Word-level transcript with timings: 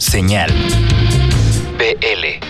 Señal. 0.00 0.50
BL. 1.76 2.40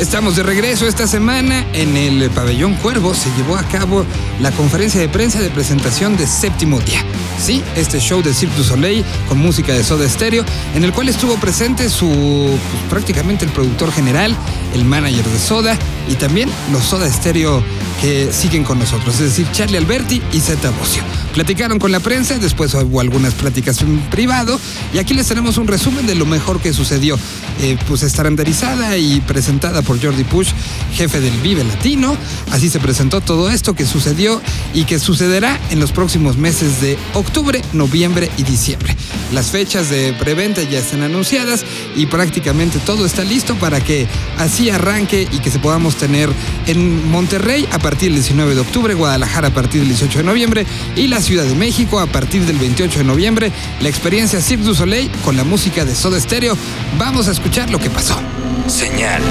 Estamos 0.00 0.34
de 0.34 0.42
regreso 0.42 0.88
esta 0.88 1.06
semana. 1.06 1.66
En 1.74 1.94
el 1.98 2.30
pabellón 2.30 2.74
Cuervo 2.76 3.14
se 3.14 3.28
llevó 3.36 3.56
a 3.56 3.64
cabo 3.64 4.06
la 4.40 4.50
conferencia 4.50 4.98
de 4.98 5.10
prensa 5.10 5.40
de 5.40 5.50
presentación 5.50 6.16
de 6.16 6.26
Séptimo 6.26 6.80
Día. 6.80 7.04
Sí, 7.38 7.62
este 7.76 8.00
show 8.00 8.22
de 8.22 8.32
Cirque 8.32 8.56
du 8.56 8.64
Soleil 8.64 9.04
con 9.28 9.38
música 9.38 9.74
de 9.74 9.84
Soda 9.84 10.08
Stereo, 10.08 10.42
en 10.74 10.84
el 10.84 10.92
cual 10.94 11.10
estuvo 11.10 11.36
presente 11.36 11.90
su 11.90 12.08
pues, 12.08 12.82
prácticamente 12.88 13.44
el 13.44 13.50
productor 13.50 13.92
general, 13.92 14.34
el 14.74 14.86
manager 14.86 15.26
de 15.26 15.38
Soda 15.38 15.78
y 16.08 16.14
también 16.14 16.48
los 16.72 16.82
Soda 16.82 17.12
Stereo 17.12 17.62
que 18.00 18.32
siguen 18.32 18.64
con 18.64 18.78
nosotros, 18.78 19.14
es 19.14 19.20
decir, 19.20 19.46
Charlie 19.52 19.78
Alberti 19.78 20.22
y 20.32 20.40
Zeta 20.40 20.70
Bocio. 20.70 21.02
Platicaron 21.34 21.78
con 21.78 21.92
la 21.92 22.00
prensa, 22.00 22.38
después 22.38 22.74
hubo 22.74 23.00
algunas 23.00 23.34
pláticas 23.34 23.80
en 23.80 23.98
privado 24.10 24.60
y 24.92 24.98
aquí 24.98 25.14
les 25.14 25.26
tenemos 25.28 25.56
un 25.56 25.66
resumen 25.66 26.06
de 26.06 26.14
lo 26.14 26.26
mejor 26.26 26.60
que 26.60 26.72
sucedió. 26.72 27.18
Eh, 27.60 27.76
pues 27.86 28.02
estandarizada 28.02 28.96
y 28.96 29.20
presentada 29.20 29.82
por 29.82 30.02
Jordi 30.02 30.24
Push, 30.24 30.48
jefe 30.94 31.20
del 31.20 31.38
Vive 31.42 31.62
Latino. 31.62 32.16
Así 32.50 32.68
se 32.68 32.80
presentó 32.80 33.20
todo 33.20 33.50
esto 33.50 33.74
que 33.74 33.86
sucedió 33.86 34.40
y 34.74 34.84
que 34.84 34.98
sucederá 34.98 35.60
en 35.70 35.78
los 35.78 35.92
próximos 35.92 36.36
meses 36.36 36.80
de 36.80 36.98
octubre, 37.14 37.62
noviembre 37.72 38.30
y 38.36 38.42
diciembre. 38.42 38.96
Las 39.32 39.50
fechas 39.50 39.90
de 39.90 40.12
preventa 40.14 40.62
ya 40.62 40.80
están 40.80 41.02
anunciadas 41.02 41.64
y 41.94 42.06
prácticamente 42.06 42.78
todo 42.80 43.06
está 43.06 43.22
listo 43.22 43.54
para 43.54 43.80
que 43.82 44.06
así 44.38 44.70
arranque 44.70 45.28
y 45.30 45.38
que 45.38 45.50
se 45.50 45.58
podamos 45.58 45.96
tener 45.96 46.30
en 46.66 47.10
Monterrey 47.10 47.68
a 47.70 47.78
partir 47.78 47.91
del 48.00 48.14
19 48.14 48.54
de 48.54 48.60
octubre, 48.60 48.94
Guadalajara 48.94 49.48
a 49.48 49.54
partir 49.54 49.80
del 49.80 49.88
18 49.88 50.18
de 50.18 50.24
noviembre 50.24 50.66
y 50.96 51.08
la 51.08 51.20
Ciudad 51.20 51.44
de 51.44 51.54
México 51.54 52.00
a 52.00 52.06
partir 52.06 52.44
del 52.46 52.58
28 52.58 52.98
de 52.98 53.04
noviembre. 53.04 53.52
La 53.80 53.88
experiencia 53.88 54.40
Cirque 54.40 54.64
du 54.64 54.74
Soleil 54.74 55.10
con 55.24 55.36
la 55.36 55.44
música 55.44 55.84
de 55.84 55.94
Soda 55.94 56.18
Stereo. 56.18 56.56
Vamos 56.98 57.28
a 57.28 57.32
escuchar 57.32 57.70
lo 57.70 57.78
que 57.78 57.90
pasó. 57.90 58.18
Señal. 58.66 59.22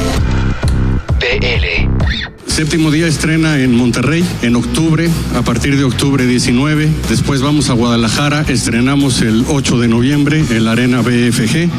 BL. 1.20 2.12
Séptimo 2.48 2.92
día 2.92 3.08
estrena 3.08 3.60
en 3.60 3.76
Monterrey 3.76 4.26
en 4.42 4.56
octubre, 4.56 5.10
a 5.36 5.42
partir 5.42 5.78
de 5.78 5.84
octubre 5.84 6.26
19. 6.26 6.90
Después 7.10 7.42
vamos 7.42 7.70
a 7.70 7.74
Guadalajara, 7.74 8.46
estrenamos 8.48 9.22
el 9.22 9.46
8 9.48 9.80
de 9.80 9.88
noviembre 9.88 10.44
en 10.50 10.66
la 10.66 10.74
Arena 10.74 11.02
BFG. 11.02 11.70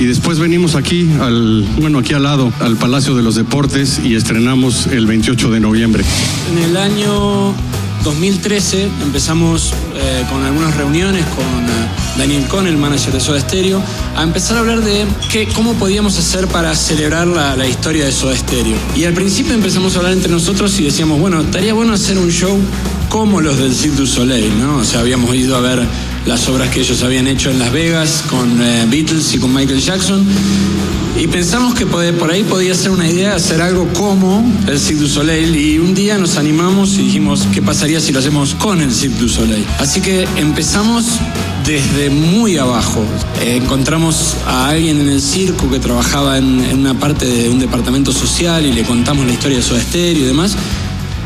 Y 0.00 0.06
después 0.06 0.38
venimos 0.38 0.74
aquí, 0.74 1.10
al, 1.20 1.62
bueno, 1.78 1.98
aquí 1.98 2.14
al 2.14 2.24
lado, 2.24 2.52
al 2.60 2.76
Palacio 2.76 3.14
de 3.14 3.22
los 3.22 3.34
Deportes 3.34 4.00
y 4.02 4.14
estrenamos 4.14 4.86
el 4.86 5.06
28 5.06 5.50
de 5.50 5.60
noviembre. 5.60 6.04
En 6.50 6.58
el 6.58 6.76
año 6.76 7.54
2013 8.04 8.88
empezamos 9.02 9.72
eh, 9.94 10.24
con 10.30 10.42
algunas 10.42 10.76
reuniones 10.76 11.24
con 11.26 11.44
eh, 11.44 12.18
Daniel 12.18 12.44
Cohn, 12.48 12.66
el 12.66 12.76
manager 12.76 13.12
de 13.12 13.20
Soda 13.20 13.40
Stereo, 13.40 13.82
a 14.16 14.22
empezar 14.22 14.56
a 14.56 14.60
hablar 14.60 14.82
de 14.82 15.06
qué, 15.30 15.46
cómo 15.54 15.74
podíamos 15.74 16.18
hacer 16.18 16.48
para 16.48 16.74
celebrar 16.74 17.26
la, 17.28 17.56
la 17.56 17.66
historia 17.66 18.04
de 18.04 18.12
Soda 18.12 18.36
Stereo. 18.36 18.76
Y 18.96 19.04
al 19.04 19.14
principio 19.14 19.54
empezamos 19.54 19.94
a 19.94 19.98
hablar 19.98 20.14
entre 20.14 20.30
nosotros 20.30 20.78
y 20.80 20.84
decíamos, 20.84 21.20
bueno, 21.20 21.40
estaría 21.40 21.74
bueno 21.74 21.92
hacer 21.92 22.18
un 22.18 22.30
show 22.30 22.58
como 23.08 23.40
los 23.40 23.58
del 23.58 23.74
Cirque 23.74 23.96
du 23.96 24.06
Soleil, 24.06 24.58
¿no? 24.58 24.78
O 24.78 24.84
sea, 24.84 25.00
habíamos 25.00 25.34
ido 25.34 25.56
a 25.56 25.60
ver 25.60 25.86
las 26.26 26.48
obras 26.48 26.68
que 26.70 26.80
ellos 26.80 27.02
habían 27.02 27.26
hecho 27.26 27.50
en 27.50 27.58
Las 27.58 27.72
Vegas 27.72 28.24
con 28.28 28.62
eh, 28.62 28.86
Beatles 28.88 29.34
y 29.34 29.38
con 29.38 29.52
Michael 29.52 29.80
Jackson. 29.80 30.24
Y 31.18 31.26
pensamos 31.26 31.74
que 31.74 31.84
por 31.86 32.30
ahí 32.30 32.42
podía 32.42 32.74
ser 32.74 32.90
una 32.90 33.06
idea 33.06 33.34
hacer 33.34 33.60
algo 33.60 33.86
como 33.92 34.44
el 34.66 34.78
Cirque 34.78 35.06
Soleil. 35.06 35.54
Y 35.54 35.78
un 35.78 35.94
día 35.94 36.16
nos 36.16 36.36
animamos 36.36 36.94
y 36.94 37.02
dijimos, 37.02 37.46
¿qué 37.52 37.60
pasaría 37.60 38.00
si 38.00 38.12
lo 38.12 38.18
hacemos 38.18 38.54
con 38.54 38.80
el 38.80 38.92
Cirque 38.92 39.28
Soleil? 39.28 39.64
Así 39.78 40.00
que 40.00 40.26
empezamos 40.36 41.04
desde 41.66 42.10
muy 42.10 42.56
abajo. 42.56 43.04
Eh, 43.40 43.60
encontramos 43.62 44.36
a 44.46 44.68
alguien 44.68 45.00
en 45.00 45.08
el 45.10 45.20
circo 45.20 45.70
que 45.70 45.78
trabajaba 45.78 46.38
en, 46.38 46.60
una 46.78 46.98
parte 46.98 47.26
de 47.26 47.48
un 47.48 47.58
departamento 47.58 48.12
social 48.12 48.64
y 48.64 48.72
le 48.72 48.82
contamos 48.82 49.26
la 49.26 49.32
historia 49.32 49.58
de 49.58 49.62
Soda 49.62 49.80
Stereo 49.80 50.24
y 50.24 50.26
demás. 50.26 50.56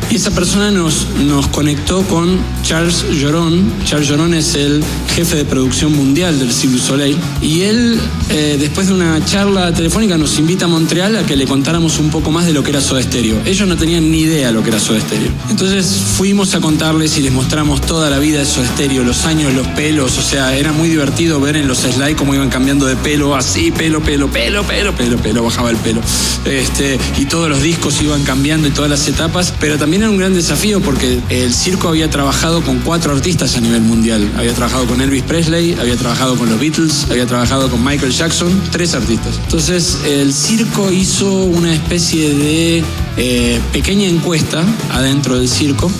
Y 0.09 0.15
esa 0.15 0.31
persona 0.31 0.71
nos, 0.71 1.07
nos 1.25 1.47
conectó 1.47 2.01
con 2.03 2.39
Charles 2.63 3.05
Llorón. 3.11 3.73
Charles 3.83 4.07
Llorón 4.07 4.33
es 4.33 4.55
el 4.55 4.81
jefe 5.13 5.35
de 5.35 5.45
producción 5.45 5.93
mundial 5.93 6.39
del 6.39 6.53
Cirque 6.53 6.77
Soleil. 6.77 7.17
Y 7.41 7.63
él, 7.63 7.99
eh, 8.29 8.55
después 8.57 8.87
de 8.87 8.93
una 8.93 9.23
charla 9.25 9.73
telefónica, 9.73 10.17
nos 10.17 10.39
invita 10.39 10.65
a 10.65 10.67
Montreal 10.69 11.17
a 11.17 11.25
que 11.25 11.35
le 11.35 11.45
contáramos 11.45 11.99
un 11.99 12.09
poco 12.09 12.31
más 12.31 12.45
de 12.45 12.53
lo 12.53 12.63
que 12.63 12.69
era 12.69 12.79
Soda 12.79 13.03
Stereo. 13.03 13.41
Ellos 13.45 13.67
no 13.67 13.75
tenían 13.75 14.09
ni 14.09 14.19
idea 14.19 14.51
lo 14.51 14.63
que 14.63 14.69
era 14.69 14.79
Soda 14.79 15.01
Stereo. 15.01 15.31
Entonces 15.49 15.85
fuimos 16.15 16.55
a 16.55 16.61
contarles 16.61 17.17
y 17.17 17.21
les 17.21 17.33
mostramos 17.33 17.81
toda 17.81 18.09
la 18.09 18.19
vida 18.19 18.39
de 18.39 18.45
Soda 18.45 18.65
Stereo, 18.65 19.03
los 19.03 19.25
años, 19.25 19.53
los 19.53 19.67
pelos. 19.67 20.17
O 20.17 20.21
sea, 20.21 20.55
era 20.55 20.71
muy 20.71 20.87
divertido 20.87 21.41
ver 21.41 21.57
en 21.57 21.67
los 21.67 21.79
slides 21.79 22.15
cómo 22.15 22.33
iban 22.33 22.49
cambiando 22.49 22.85
de 22.85 22.95
pelo, 22.95 23.35
así, 23.35 23.71
pelo, 23.71 24.01
pelo, 24.01 24.29
pelo, 24.29 24.63
pelo, 24.63 24.95
pelo, 24.95 25.17
pelo, 25.17 25.43
bajaba 25.43 25.69
el 25.69 25.77
pelo. 25.77 25.99
Este, 26.45 26.97
y 27.17 27.25
todos 27.25 27.49
los 27.49 27.61
discos 27.61 28.01
iban 28.01 28.23
cambiando 28.23 28.69
y 28.69 28.71
todas 28.71 28.89
las 28.89 29.05
etapas. 29.07 29.53
Pero 29.59 29.77
también 29.77 29.96
era 30.01 30.11
un 30.11 30.17
gran 30.17 30.33
desafío 30.33 30.79
porque 30.79 31.19
el 31.29 31.53
circo 31.53 31.87
había 31.87 32.09
trabajado 32.09 32.61
con 32.61 32.79
cuatro 32.79 33.13
artistas 33.13 33.55
a 33.55 33.61
nivel 33.61 33.81
mundial. 33.81 34.31
Había 34.37 34.53
trabajado 34.53 34.85
con 34.85 35.01
Elvis 35.01 35.23
Presley, 35.23 35.75
había 35.79 35.95
trabajado 35.95 36.35
con 36.35 36.49
los 36.49 36.59
Beatles, 36.59 37.07
había 37.09 37.25
trabajado 37.25 37.69
con 37.69 37.83
Michael 37.83 38.11
Jackson, 38.11 38.61
tres 38.71 38.93
artistas. 38.93 39.39
Entonces 39.43 39.99
el 40.05 40.33
circo 40.33 40.91
hizo 40.91 41.31
una 41.31 41.73
especie 41.73 42.33
de 42.33 42.83
eh, 43.17 43.59
pequeña 43.73 44.07
encuesta 44.07 44.63
adentro 44.91 45.37
del 45.37 45.49
circo 45.49 45.91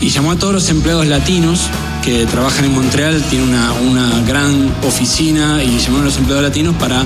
y 0.00 0.10
llamó 0.10 0.32
a 0.32 0.36
todos 0.36 0.54
los 0.54 0.68
empleados 0.68 1.06
latinos 1.06 1.62
que 2.04 2.26
trabajan 2.26 2.66
en 2.66 2.72
Montreal, 2.72 3.22
tiene 3.30 3.44
una, 3.46 3.72
una 3.72 4.20
gran 4.26 4.72
oficina 4.86 5.64
y 5.64 5.78
llamó 5.78 6.00
a 6.00 6.02
los 6.02 6.18
empleados 6.18 6.44
latinos 6.44 6.76
para 6.76 7.04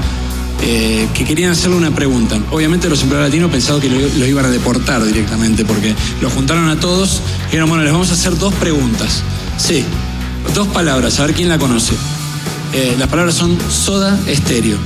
eh, 0.63 1.09
que 1.15 1.25
querían 1.25 1.53
hacerle 1.53 1.77
una 1.77 1.91
pregunta. 1.91 2.39
Obviamente 2.51 2.89
los 2.89 3.03
empleados 3.03 3.29
latinos 3.29 3.51
pensaban 3.51 3.81
que 3.81 3.89
lo, 3.89 3.99
lo 4.01 4.27
iban 4.27 4.45
a 4.45 4.51
deportar 4.51 5.05
directamente 5.05 5.65
porque 5.65 5.95
lo 6.21 6.31
juntaron 6.31 6.69
a 6.69 6.79
todos 6.79 7.23
y 7.43 7.45
dijeron, 7.47 7.69
bueno, 7.69 7.85
les 7.85 7.93
vamos 7.93 8.11
a 8.11 8.15
hacer 8.15 8.37
dos 8.37 8.53
preguntas. 8.55 9.23
Sí, 9.57 9.85
dos 10.55 10.69
palabras, 10.69 11.19
a 11.21 11.27
ver 11.27 11.35
quién 11.35 11.49
la 11.49 11.59
conoce. 11.59 11.95
Eh, 12.73 12.97
las 12.99 13.09
palabras 13.09 13.35
son 13.35 13.57
soda 13.71 14.19
estéreo. 14.27 14.79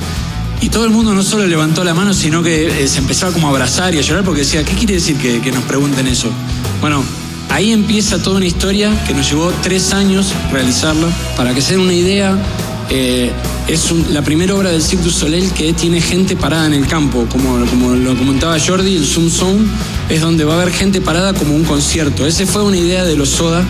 Y 0.60 0.68
todo 0.68 0.84
el 0.84 0.90
mundo 0.90 1.12
no 1.12 1.22
solo 1.24 1.46
levantó 1.46 1.82
la 1.82 1.94
mano, 1.94 2.14
sino 2.14 2.42
que 2.42 2.84
eh, 2.84 2.88
se 2.88 2.98
empezaba 2.98 3.32
como 3.32 3.48
a 3.48 3.50
abrazar 3.50 3.94
y 3.94 3.98
a 3.98 4.02
llorar 4.02 4.24
porque 4.24 4.42
decía, 4.42 4.64
¿qué 4.64 4.74
quiere 4.74 4.94
decir 4.94 5.16
que, 5.16 5.40
que 5.40 5.50
nos 5.50 5.64
pregunten 5.64 6.06
eso? 6.06 6.28
Bueno, 6.80 7.02
ahí 7.50 7.72
empieza 7.72 8.22
toda 8.22 8.36
una 8.36 8.46
historia 8.46 8.92
que 9.06 9.14
nos 9.14 9.28
llevó 9.28 9.52
tres 9.62 9.92
años 9.92 10.32
realizarla. 10.52 11.08
Para 11.36 11.52
que 11.52 11.60
se 11.60 11.72
den 11.72 11.80
una 11.80 11.94
idea, 11.94 12.38
eh, 12.94 13.32
es 13.68 13.90
la 14.10 14.20
primera 14.20 14.54
obra 14.54 14.70
del 14.70 14.82
Cirque 14.82 15.04
du 15.04 15.10
Soleil 15.10 15.50
que 15.52 15.72
tiene 15.72 15.98
gente 16.02 16.36
parada 16.36 16.66
en 16.66 16.74
el 16.74 16.86
campo. 16.86 17.26
Como, 17.30 17.64
como 17.64 17.94
lo 17.94 18.14
comentaba 18.14 18.58
Jordi, 18.60 18.96
el 18.96 19.06
Zoom 19.06 19.30
Zone 19.30 19.64
es 20.10 20.20
donde 20.20 20.44
va 20.44 20.52
a 20.52 20.60
haber 20.60 20.74
gente 20.74 21.00
parada 21.00 21.32
como 21.32 21.54
un 21.54 21.64
concierto. 21.64 22.26
Esa 22.26 22.44
fue 22.44 22.62
una 22.62 22.76
idea 22.76 23.04
de 23.04 23.16
los 23.16 23.30
Soda 23.30 23.64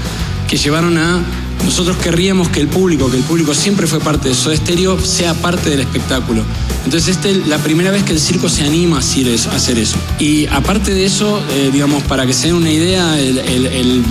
que 0.48 0.56
llevaron 0.56 0.98
a 0.98 1.24
nosotros 1.64 1.96
querríamos 1.98 2.48
que 2.48 2.60
el 2.60 2.66
público, 2.66 3.08
que 3.08 3.18
el 3.18 3.22
público 3.22 3.54
siempre 3.54 3.86
fue 3.86 4.00
parte 4.00 4.28
de 4.28 4.34
Soda 4.34 4.56
Stereo, 4.56 4.98
sea 4.98 5.34
parte 5.34 5.70
del 5.70 5.78
espectáculo. 5.78 6.42
Entonces, 6.84 7.16
esta 7.16 7.28
es 7.28 7.46
la 7.46 7.58
primera 7.58 7.92
vez 7.92 8.02
que 8.02 8.12
el 8.12 8.18
circo 8.18 8.48
se 8.48 8.64
anima 8.64 8.96
a 8.96 8.98
hacer 8.98 9.28
eso. 9.78 9.98
Y 10.18 10.46
aparte 10.46 10.92
de 10.92 11.04
eso, 11.04 11.40
eh, 11.52 11.70
digamos, 11.72 12.02
para 12.02 12.26
que 12.26 12.32
se 12.32 12.48
den 12.48 12.56
una 12.56 12.72
idea, 12.72 13.16
el 13.20 14.02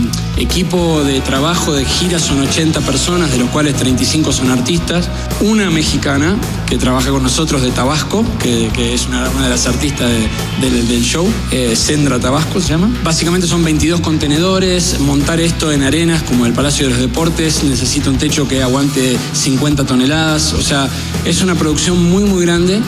equipo 0.41 1.03
de 1.03 1.21
trabajo 1.21 1.73
de 1.73 1.85
gira 1.85 2.19
son 2.19 2.41
80 2.41 2.81
personas, 2.81 3.31
de 3.31 3.37
los 3.37 3.49
cuales 3.49 3.75
35 3.75 4.31
son 4.33 4.49
artistas. 4.49 5.09
Una 5.41 5.69
mexicana 5.69 6.35
que 6.67 6.77
trabaja 6.77 7.09
con 7.11 7.23
nosotros 7.23 7.61
de 7.61 7.71
Tabasco, 7.71 8.25
que, 8.39 8.69
es 8.93 9.05
una, 9.07 9.29
de 9.29 9.49
las 9.49 9.67
artistas 9.67 10.09
de- 10.09 10.69
del, 10.69 11.03
show, 11.03 11.27
eh, 11.51 11.75
Tabasco 12.21 12.59
se 12.61 12.69
llama. 12.69 12.89
Básicamente 13.03 13.47
son 13.47 13.63
22 13.63 14.01
contenedores, 14.01 14.99
montar 14.99 15.39
esto 15.39 15.71
en 15.71 15.83
arenas 15.83 16.23
como 16.23 16.45
el 16.45 16.53
Palacio 16.53 16.85
de 16.85 16.91
los 16.91 16.99
Deportes, 16.99 17.63
necesita 17.63 18.09
un 18.09 18.17
techo 18.17 18.47
que 18.47 18.61
aguante 18.61 19.17
50 19.33 19.85
toneladas, 19.85 20.53
o 20.53 20.61
sea, 20.61 20.87
es 21.25 21.41
una 21.41 21.55
producción 21.55 22.03
muy 22.11 22.23
muy 22.23 22.45
grande. 22.45 22.81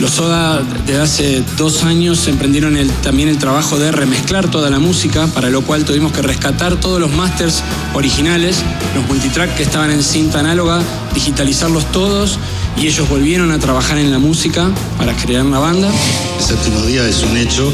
Los 0.00 0.12
Soda 0.12 0.62
desde 0.86 1.00
hace 1.00 1.44
dos 1.56 1.82
años 1.82 2.26
emprendieron 2.28 2.76
el- 2.76 2.90
también 3.02 3.28
el 3.28 3.38
trabajo 3.38 3.78
de 3.78 3.90
remezclar 3.92 4.48
toda 4.48 4.70
la 4.70 4.78
música, 4.78 5.26
para 5.28 5.50
lo 5.50 5.62
cual 5.62 5.84
tuvimos 5.84 6.12
que 6.12 6.22
rescatar 6.22 6.76
todos 6.76 7.00
los 7.00 7.10
masters 7.12 7.62
originales, 7.94 8.56
los 8.94 9.06
multitrack 9.08 9.56
que 9.56 9.62
estaban 9.64 9.90
en 9.90 10.02
cinta 10.02 10.40
análoga, 10.40 10.80
digitalizarlos 11.14 11.90
todos 11.92 12.38
y 12.76 12.86
ellos 12.86 13.08
volvieron 13.08 13.50
a 13.50 13.58
trabajar 13.58 13.98
en 13.98 14.12
la 14.12 14.18
música 14.20 14.70
para 14.96 15.14
crear 15.16 15.44
la 15.46 15.58
banda. 15.58 15.90
El 16.38 16.44
séptimo 16.44 16.80
día 16.82 17.06
es 17.08 17.22
un 17.24 17.36
hecho, 17.36 17.72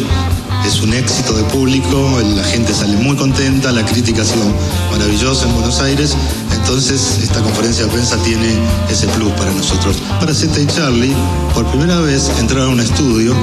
es 0.67 0.81
un 0.81 0.93
éxito 0.95 1.35
de 1.35 1.43
público, 1.45 2.21
la 2.37 2.45
gente 2.45 2.73
sale 2.73 2.97
muy 2.97 3.17
contenta, 3.17 3.71
la 3.73 3.85
crítica 3.85 4.23
ha 4.23 4.25
sido 4.25 4.45
maravillosa 4.91 5.47
en 5.47 5.55
Buenos 5.55 5.81
Aires, 5.81 6.17
entonces 6.53 7.19
esta 7.23 7.41
conferencia 7.41 7.85
de 7.85 7.93
prensa 7.93 8.17
tiene 8.23 8.59
ese 8.91 9.07
plus 9.09 9.31
para 9.33 9.51
nosotros. 9.53 9.97
Para 10.21 10.35
Zeta 10.35 10.61
y 10.61 10.67
Charlie, 10.67 11.15
por 11.53 11.67
primera 11.67 12.01
vez 12.01 12.31
entraron 12.39 12.71
a 12.71 12.73
un 12.73 12.81
estudio 12.81 13.35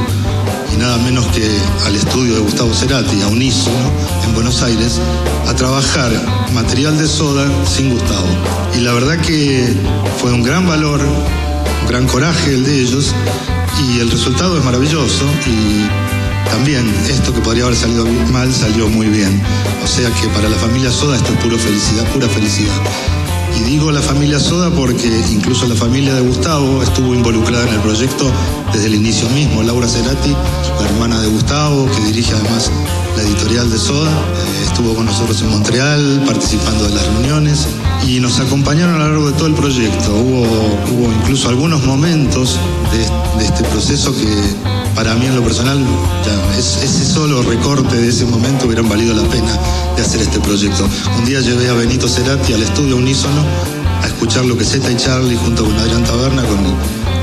y 0.74 0.78
nada 0.78 0.98
menos 1.00 1.26
que 1.28 1.48
al 1.86 1.96
estudio 1.96 2.36
de 2.36 2.42
Gustavo 2.42 2.74
Cerati, 2.74 3.22
a 3.22 3.28
Unísono, 3.28 3.92
en 4.26 4.34
Buenos 4.34 4.62
Aires, 4.64 5.00
a 5.48 5.54
trabajar 5.54 6.12
material 6.54 6.98
de 6.98 7.08
soda 7.08 7.48
sin 7.66 7.92
Gustavo. 7.92 8.28
Y 8.76 8.82
la 8.82 8.94
verdad 8.94 9.18
que 9.20 9.76
fue 10.20 10.32
un 10.32 10.42
gran 10.44 10.68
valor, 10.68 11.02
un 11.02 11.88
gran 11.88 12.08
coraje 12.08 12.54
el 12.54 12.64
de 12.64 12.82
ellos, 12.82 13.14
y 13.88 14.00
el 14.00 14.12
resultado 14.12 14.58
es 14.58 14.64
maravilloso. 14.64 15.26
También 16.52 16.94
esto 17.10 17.34
que 17.34 17.40
podría 17.40 17.64
haber 17.64 17.76
salido 17.76 18.06
mal 18.32 18.54
salió 18.54 18.88
muy 18.90 19.08
bien. 19.08 19.42
O 19.84 19.88
sea 19.88 20.10
que 20.12 20.28
para 20.28 20.50
la 20.50 20.58
familia 20.58 20.92
Soda 20.92 21.16
esto 21.16 21.34
es 21.34 21.40
pura 21.40 21.58
felicidad, 21.58 22.06
pura 22.12 22.28
felicidad. 22.28 22.76
Y 23.58 23.62
digo 23.64 23.92
la 23.92 24.02
familia 24.02 24.40
Soda 24.40 24.70
porque 24.70 25.08
incluso 25.32 25.68
la 25.68 25.76
familia 25.76 26.14
de 26.14 26.22
Gustavo 26.22 26.84
estuvo 26.84 27.16
involucrada 27.16 27.68
en 27.68 27.76
el 27.76 27.80
proyecto 27.80 28.32
desde 28.74 28.88
el 28.88 28.96
inicio 28.96 29.30
mismo. 29.30 29.64
Laura 29.64 29.88
Cerati, 29.88 30.36
la 30.80 30.86
hermana 30.86 31.22
de 31.22 31.28
Gustavo, 31.28 31.90
que 31.92 32.02
dirige 32.06 32.34
además 32.34 32.70
la 33.16 33.24
editorial 33.24 33.70
de 33.70 33.78
Soda, 33.78 34.10
eh, 34.10 34.64
estuvo 34.66 34.96
con 34.96 35.06
nosotros 35.06 35.42
en 35.42 35.50
Montreal 35.50 36.24
participando 36.26 36.86
de 36.86 36.96
las 36.96 37.06
reuniones 37.08 37.68
y 38.08 38.20
nos 38.20 38.40
acompañaron 38.40 38.96
a 38.96 39.06
lo 39.06 39.10
largo 39.10 39.32
de 39.32 39.34
todo 39.34 39.48
el 39.48 39.54
proyecto. 39.54 40.14
Hubo, 40.16 40.42
hubo 40.92 41.12
incluso 41.14 41.50
algunos 41.50 41.84
momentos 41.84 42.58
de, 42.92 43.40
de 43.40 43.46
este 43.46 43.64
proceso 43.66 44.14
que 44.14 44.56
para 44.96 45.16
mí 45.16 45.26
en 45.26 45.36
lo 45.36 45.44
personal, 45.44 45.80
ya, 46.26 46.58
ese 46.58 47.06
solo 47.06 47.42
recorte 47.42 47.96
de 47.96 48.10
ese 48.10 48.26
momento 48.26 48.66
hubieran 48.66 48.90
valido 48.90 49.16
la 49.16 49.24
pena 49.30 49.58
de 49.96 50.02
hacer 50.02 50.22
este 50.22 50.40
proyecto. 50.40 50.88
Un 51.18 51.26
día 51.26 51.40
llevé 51.40 51.70
a 51.70 51.74
Benito 51.74 52.08
Cerati 52.08 52.54
al 52.54 52.62
estudio 52.62 52.98
Unísono 52.98 53.46
a 54.02 54.08
escuchar 54.08 54.46
lo 54.46 54.58
que 54.58 54.66
Zeta 54.66 54.92
y 54.92 54.98
Charlie 54.98 55.38
junto 55.38 55.64
con 55.64 55.78
Adrián 55.78 56.04
Taberna, 56.04 56.44
con 56.44 56.60
el, 56.66 56.74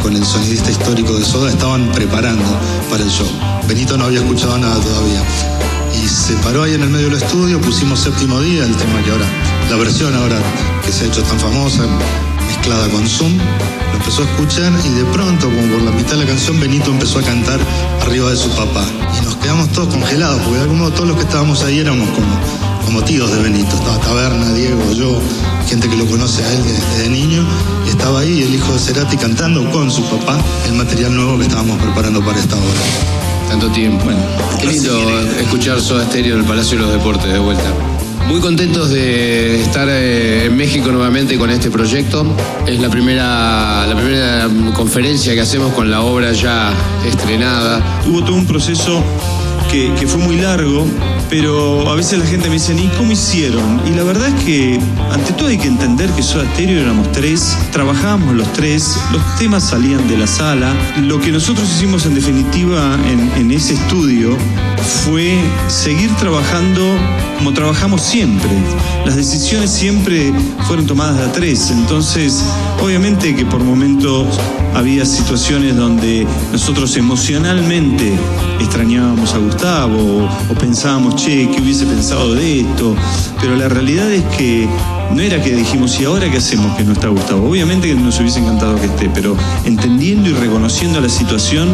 con 0.02 0.16
el 0.16 0.24
sonidista 0.24 0.70
histórico 0.70 1.12
de 1.14 1.24
Soda, 1.24 1.50
estaban 1.50 1.88
preparando 1.92 2.44
para 2.90 3.02
el 3.02 3.10
show. 3.10 3.28
Benito 3.66 3.96
no 3.98 4.04
había 4.04 4.20
escuchado 4.20 4.56
nada 4.58 4.80
todavía. 4.80 5.22
Y 5.94 6.08
se 6.08 6.34
paró 6.44 6.62
ahí 6.62 6.74
en 6.74 6.82
el 6.82 6.90
medio 6.90 7.08
del 7.08 7.22
estudio, 7.22 7.60
pusimos 7.60 8.00
séptimo 8.00 8.40
día, 8.40 8.64
el 8.64 8.76
tema 8.76 9.02
que 9.02 9.10
ahora, 9.10 9.26
la 9.70 9.76
versión 9.76 10.14
ahora 10.14 10.38
que 10.84 10.92
se 10.92 11.04
ha 11.04 11.08
hecho 11.08 11.22
tan 11.22 11.38
famosa, 11.38 11.84
mezclada 12.46 12.88
con 12.88 13.06
Zoom, 13.06 13.36
lo 13.36 13.96
empezó 13.98 14.22
a 14.22 14.24
escuchar 14.24 14.72
y 14.84 14.88
de 14.90 15.04
pronto, 15.04 15.46
como 15.46 15.74
por 15.74 15.82
la 15.82 15.90
mitad 15.90 16.12
de 16.12 16.18
la 16.18 16.26
canción, 16.26 16.60
Benito 16.60 16.90
empezó 16.90 17.18
a 17.18 17.22
cantar 17.22 17.60
arriba 18.02 18.30
de 18.30 18.36
su 18.36 18.48
papá. 18.50 18.84
Y 19.18 19.24
nos 19.24 19.36
quedamos 19.36 19.68
todos 19.72 19.88
congelados, 19.94 20.40
porque 20.42 20.56
de 20.56 20.62
algún 20.62 20.78
modo 20.78 20.92
todos 20.92 21.08
los 21.08 21.16
que 21.16 21.24
estábamos 21.24 21.62
ahí 21.62 21.78
éramos 21.78 22.08
como, 22.10 22.38
como 22.84 23.02
tíos 23.04 23.30
de 23.30 23.42
Benito. 23.42 23.76
Estaba 23.76 23.98
Taberna, 23.98 24.52
Diego, 24.52 24.92
yo, 24.92 25.20
gente 25.68 25.88
que 25.88 25.96
lo 25.96 26.06
conoce 26.06 26.44
a 26.44 26.52
él 26.52 26.62
desde, 26.64 27.08
niño, 27.08 27.44
y 27.86 27.90
estaba 27.90 28.20
ahí 28.20 28.42
el 28.42 28.54
hijo 28.54 28.72
de 28.72 28.78
Cerati 28.78 29.16
cantando 29.16 29.70
con 29.70 29.90
su 29.90 30.02
papá 30.04 30.38
el 30.66 30.74
material 30.74 31.14
nuevo 31.14 31.38
que 31.38 31.44
estábamos 31.44 31.80
preparando 31.80 32.24
para 32.24 32.38
esta 32.38 32.56
obra. 32.56 33.17
Tanto 33.48 33.68
tiempo. 33.70 34.04
Bueno, 34.04 34.20
qué 34.60 34.66
lindo 34.66 35.20
escuchar 35.40 35.80
Soda 35.80 36.04
Stereo 36.04 36.34
en 36.34 36.40
el 36.40 36.46
Palacio 36.46 36.76
de 36.76 36.84
los 36.84 36.92
Deportes 36.92 37.32
de 37.32 37.38
vuelta. 37.38 37.64
Muy 38.28 38.40
contentos 38.40 38.90
de 38.90 39.62
estar 39.62 39.88
eh, 39.88 40.44
en 40.44 40.56
México 40.56 40.92
nuevamente 40.92 41.38
con 41.38 41.48
este 41.48 41.70
proyecto. 41.70 42.26
Es 42.66 42.78
la 42.78 42.90
primera, 42.90 43.86
la 43.86 43.96
primera 43.96 44.48
conferencia 44.74 45.32
que 45.34 45.40
hacemos 45.40 45.72
con 45.72 45.90
la 45.90 46.02
obra 46.02 46.32
ya 46.32 46.72
estrenada. 47.06 47.82
Hubo 48.06 48.22
todo 48.22 48.34
un 48.34 48.46
proceso 48.46 49.02
que, 49.70 49.94
que 49.98 50.06
fue 50.06 50.20
muy 50.20 50.36
largo, 50.36 50.86
pero 51.30 51.88
a 51.90 51.94
veces 51.94 52.18
la 52.18 52.26
gente 52.26 52.48
me 52.48 52.54
dice, 52.54 52.74
¿y 52.74 52.88
cómo 52.96 53.12
hicieron? 53.12 53.80
Y 53.86 53.90
la 53.90 54.02
verdad 54.02 54.28
es 54.28 54.44
que 54.44 54.80
ante 55.12 55.32
todo 55.34 55.48
hay 55.48 55.58
que 55.58 55.68
entender 55.68 56.10
que 56.10 56.22
Soda 56.22 56.44
Stereo 56.54 56.80
éramos 56.80 57.10
tres, 57.12 57.56
trabajábamos 57.72 58.34
los 58.34 58.52
tres, 58.52 58.98
los 59.12 59.22
temas 59.36 59.64
salían 59.64 60.06
de 60.08 60.16
la 60.16 60.26
sala. 60.26 60.72
Lo 61.02 61.20
que 61.20 61.30
nosotros 61.30 61.68
hicimos 61.68 62.06
en 62.06 62.14
definitiva 62.14 62.96
en, 63.36 63.50
ese 63.50 63.74
estudio 63.74 64.36
fue 65.04 65.38
seguir 65.68 66.10
trabajando 66.16 66.82
como 67.38 67.52
trabajamos 67.52 68.02
siempre. 68.02 68.50
Las 69.04 69.16
decisiones 69.16 69.70
siempre 69.70 70.32
fueron 70.66 70.86
tomadas 70.86 71.18
de 71.18 71.24
a 71.24 71.32
tres, 71.32 71.70
entonces 71.70 72.44
obviamente 72.82 73.34
que 73.34 73.44
por 73.46 73.62
momentos 73.62 74.38
había 74.74 75.04
situaciones 75.04 75.76
donde 75.76 76.26
nosotros 76.52 76.96
emocionalmente 76.96 78.12
extrañábamos 78.60 79.34
a 79.34 79.38
Gustavo 79.38 80.28
o 80.50 80.54
pensábamos, 80.54 81.16
che, 81.18 81.48
¿qué 81.50 81.60
hubiese 81.60 81.84
pensado 81.84 82.34
de 82.34 82.60
esto? 82.60 82.94
Pero 83.40 83.56
la 83.56 83.68
realidad 83.68 84.10
es 84.12 84.22
que 84.36 84.68
no 85.12 85.20
era 85.20 85.42
que 85.42 85.54
dijimos, 85.54 85.98
¿y 86.00 86.04
ahora 86.04 86.30
qué 86.30 86.36
hacemos 86.36 86.76
que 86.76 86.84
no 86.84 86.92
está 86.92 87.08
Gustavo? 87.08 87.50
Obviamente 87.50 87.88
que 87.88 87.94
nos 87.94 88.20
hubiese 88.20 88.38
encantado 88.38 88.76
que 88.76 88.86
esté, 88.86 89.10
pero 89.12 89.36
entendiendo 89.64 90.30
y 90.30 90.32
reconociendo 90.34 91.00
la 91.00 91.08
situación, 91.08 91.68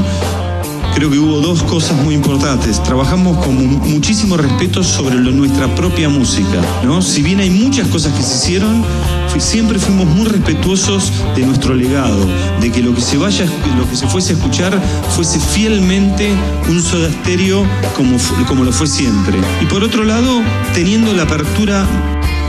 creo 0.94 1.10
que 1.10 1.18
hubo 1.18 1.40
dos 1.40 1.62
cosas 1.62 1.96
muy 2.02 2.14
importantes. 2.14 2.82
Trabajamos 2.82 3.44
con 3.44 3.54
mu- 3.56 3.78
muchísimo 3.86 4.36
respeto 4.36 4.82
sobre 4.82 5.16
nuestra 5.16 5.72
propia 5.74 6.08
música, 6.08 6.60
¿no? 6.84 7.02
Si 7.02 7.22
bien 7.22 7.40
hay 7.40 7.50
muchas 7.50 7.88
cosas 7.88 8.12
que 8.14 8.22
se 8.22 8.34
hicieron, 8.36 8.84
fu- 9.28 9.40
siempre 9.40 9.78
fuimos 9.78 10.06
muy 10.06 10.26
respetuosos 10.26 11.12
de 11.34 11.44
nuestro 11.46 11.74
legado, 11.74 12.26
de 12.60 12.70
que 12.70 12.82
lo 12.82 12.94
que 12.94 13.00
se 13.00 13.16
vaya, 13.16 13.46
lo 13.76 13.88
que 13.88 13.96
se 13.96 14.06
fuese 14.06 14.32
a 14.32 14.36
escuchar 14.36 14.80
fuese 15.10 15.40
fielmente 15.40 16.30
un 16.68 16.80
soda 16.82 17.10
stereo 17.10 17.64
como, 17.96 18.16
como 18.46 18.64
lo 18.64 18.72
fue 18.72 18.86
siempre. 18.86 19.38
Y 19.62 19.66
por 19.66 19.82
otro 19.82 20.04
lado, 20.04 20.42
teniendo 20.74 21.12
la 21.12 21.24
apertura 21.24 21.86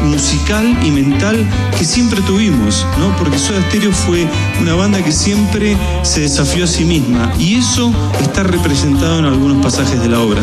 musical 0.03 0.77
y 0.83 0.91
mental 0.91 1.45
que 1.77 1.85
siempre 1.85 2.21
tuvimos, 2.21 2.85
¿no? 2.99 3.15
Porque 3.17 3.37
Soda 3.37 3.61
Stereo 3.69 3.91
fue 3.91 4.27
una 4.61 4.75
banda 4.75 5.03
que 5.03 5.11
siempre 5.11 5.77
se 6.03 6.21
desafió 6.21 6.65
a 6.65 6.67
sí 6.67 6.85
misma 6.85 7.33
y 7.39 7.55
eso 7.55 7.91
está 8.21 8.43
representado 8.43 9.19
en 9.19 9.25
algunos 9.25 9.63
pasajes 9.63 10.01
de 10.01 10.09
la 10.09 10.19
obra. 10.19 10.41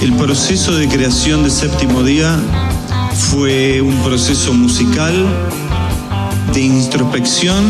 El 0.00 0.12
proceso 0.14 0.72
de 0.72 0.88
creación 0.88 1.44
de 1.44 1.50
Séptimo 1.50 2.02
Día 2.02 2.38
fue 3.14 3.80
un 3.80 3.94
proceso 4.02 4.52
musical 4.52 5.14
de 6.52 6.60
introspección 6.60 7.64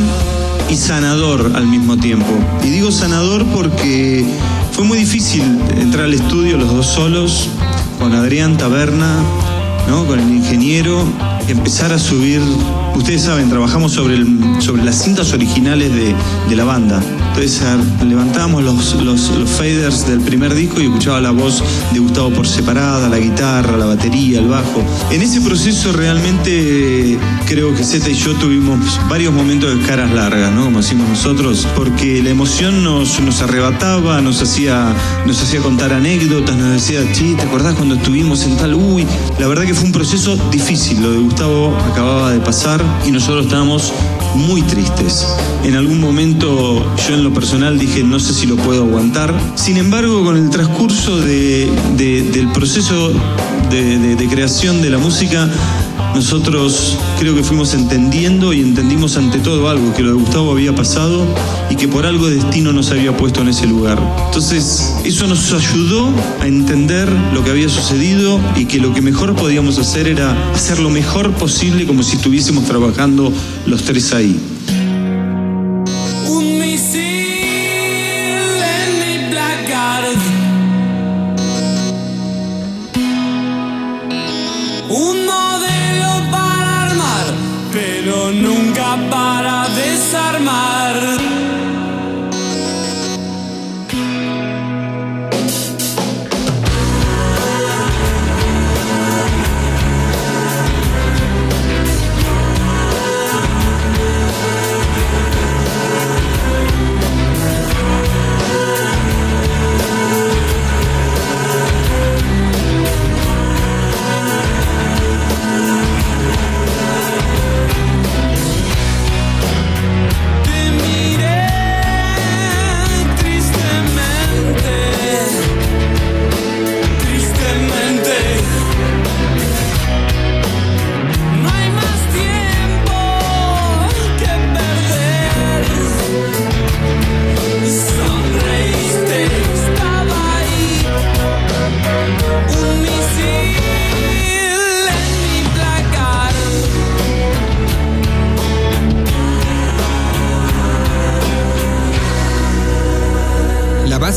y 0.70 0.76
sanador 0.76 1.52
al 1.54 1.66
mismo 1.66 1.96
tiempo. 1.96 2.30
Y 2.64 2.70
digo 2.70 2.90
sanador 2.90 3.44
porque 3.46 4.24
fue 4.72 4.84
muy 4.84 4.98
difícil 4.98 5.42
entrar 5.78 6.06
al 6.06 6.14
estudio 6.14 6.56
los 6.56 6.72
dos 6.72 6.86
solos, 6.86 7.48
con 7.98 8.14
Adrián 8.14 8.56
Taberna, 8.56 9.22
¿no? 9.88 10.06
con 10.06 10.18
el 10.20 10.28
ingeniero, 10.30 11.04
empezar 11.48 11.92
a 11.92 11.98
subir. 11.98 12.40
Ustedes 12.94 13.22
saben, 13.22 13.48
trabajamos 13.48 13.92
sobre, 13.92 14.14
el- 14.16 14.38
sobre 14.60 14.84
las 14.84 15.02
cintas 15.02 15.32
originales 15.32 15.92
de, 15.94 16.14
de 16.48 16.56
la 16.56 16.64
banda. 16.64 17.00
Entonces 17.34 17.62
levantábamos 18.06 18.62
los, 18.62 18.94
los, 19.02 19.30
los 19.30 19.50
faders 19.50 20.06
del 20.06 20.20
primer 20.20 20.54
disco 20.54 20.80
y 20.80 20.84
escuchaba 20.84 21.18
la 21.20 21.30
voz 21.30 21.64
de 21.92 21.98
Gustavo 21.98 22.30
por 22.30 22.46
separada, 22.46 23.08
la 23.08 23.18
guitarra, 23.18 23.76
la 23.78 23.86
batería, 23.86 24.38
el 24.38 24.48
bajo. 24.48 24.84
En 25.10 25.22
ese 25.22 25.40
proceso 25.40 25.92
realmente 25.92 27.18
creo 27.46 27.74
que 27.74 27.84
Zeta 27.84 28.10
y 28.10 28.14
yo 28.14 28.34
tuvimos 28.34 29.00
varios 29.08 29.32
momentos 29.32 29.76
de 29.76 29.84
caras 29.86 30.12
largas, 30.12 30.52
¿no? 30.52 30.64
Como 30.64 30.78
decimos 30.78 31.08
nosotros, 31.08 31.66
porque 31.74 32.22
la 32.22 32.30
emoción 32.30 32.84
nos, 32.84 33.18
nos 33.20 33.40
arrebataba, 33.40 34.20
nos 34.20 34.42
hacía, 34.42 34.94
nos 35.26 35.42
hacía 35.42 35.60
contar 35.60 35.92
anécdotas, 35.92 36.54
nos 36.56 36.72
decía, 36.72 37.00
¿te 37.12 37.42
acordás 37.42 37.74
cuando 37.74 37.94
estuvimos 37.94 38.44
en 38.44 38.56
tal? 38.58 38.74
Uy, 38.74 39.06
la 39.38 39.46
verdad 39.46 39.64
que 39.64 39.74
fue 39.74 39.86
un 39.86 39.92
proceso 39.92 40.36
difícil, 40.50 41.02
lo 41.02 41.12
de 41.12 41.18
Gustavo 41.18 41.76
acababa 41.90 42.30
de 42.32 42.40
pasar 42.40 42.82
y 43.06 43.10
nosotros 43.10 43.46
estábamos 43.46 43.92
muy 44.34 44.62
tristes. 44.62 45.26
En 45.64 45.76
algún 45.76 46.00
momento 46.00 46.84
yo 47.08 47.14
en 47.14 47.24
lo 47.24 47.32
personal 47.32 47.78
dije, 47.78 48.02
no 48.02 48.18
sé 48.18 48.32
si 48.34 48.46
lo 48.46 48.56
puedo 48.56 48.84
aguantar. 48.84 49.32
Sin 49.54 49.76
embargo, 49.76 50.24
con 50.24 50.36
el 50.36 50.50
transcurso 50.50 51.18
de- 51.18 51.70
de- 51.96 52.22
del 52.22 52.48
proceso 52.48 53.12
de- 53.70 54.16
de 54.16 54.28
creación 54.28 54.82
de 54.82 54.90
la 54.90 54.98
música, 54.98 55.48
nosotros 56.14 56.98
creo 57.18 57.34
que 57.34 57.42
fuimos 57.42 57.74
entendiendo 57.74 58.52
y 58.52 58.60
entendimos 58.60 59.16
ante 59.16 59.38
todo 59.38 59.68
algo, 59.68 59.94
que 59.94 60.02
lo 60.02 60.10
de 60.10 60.14
Gustavo 60.14 60.52
había 60.52 60.74
pasado 60.74 61.26
y 61.70 61.76
que 61.76 61.88
por 61.88 62.06
algo 62.06 62.28
destino 62.28 62.72
nos 62.72 62.90
había 62.90 63.16
puesto 63.16 63.40
en 63.40 63.48
ese 63.48 63.66
lugar. 63.66 63.98
Entonces, 64.26 64.94
eso 65.04 65.26
nos 65.26 65.52
ayudó 65.52 66.10
a 66.40 66.46
entender 66.46 67.08
lo 67.32 67.42
que 67.42 67.50
había 67.50 67.68
sucedido 67.68 68.40
y 68.56 68.66
que 68.66 68.78
lo 68.78 68.92
que 68.92 69.00
mejor 69.00 69.34
podíamos 69.34 69.78
hacer 69.78 70.06
era 70.06 70.36
hacer 70.52 70.78
lo 70.78 70.90
mejor 70.90 71.32
posible 71.32 71.86
como 71.86 72.02
si 72.02 72.16
estuviésemos 72.16 72.64
trabajando 72.64 73.32
los 73.66 73.82
tres 73.82 74.12
ahí. 74.12 74.38
my 90.44 90.81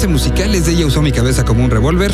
musical 0.08 0.54
es 0.56 0.66
de 0.66 0.74
ella 0.74 0.86
usó 0.86 1.02
mi 1.02 1.12
cabeza 1.12 1.46
como 1.46 1.64
un 1.64 1.72
revólver. 1.72 2.12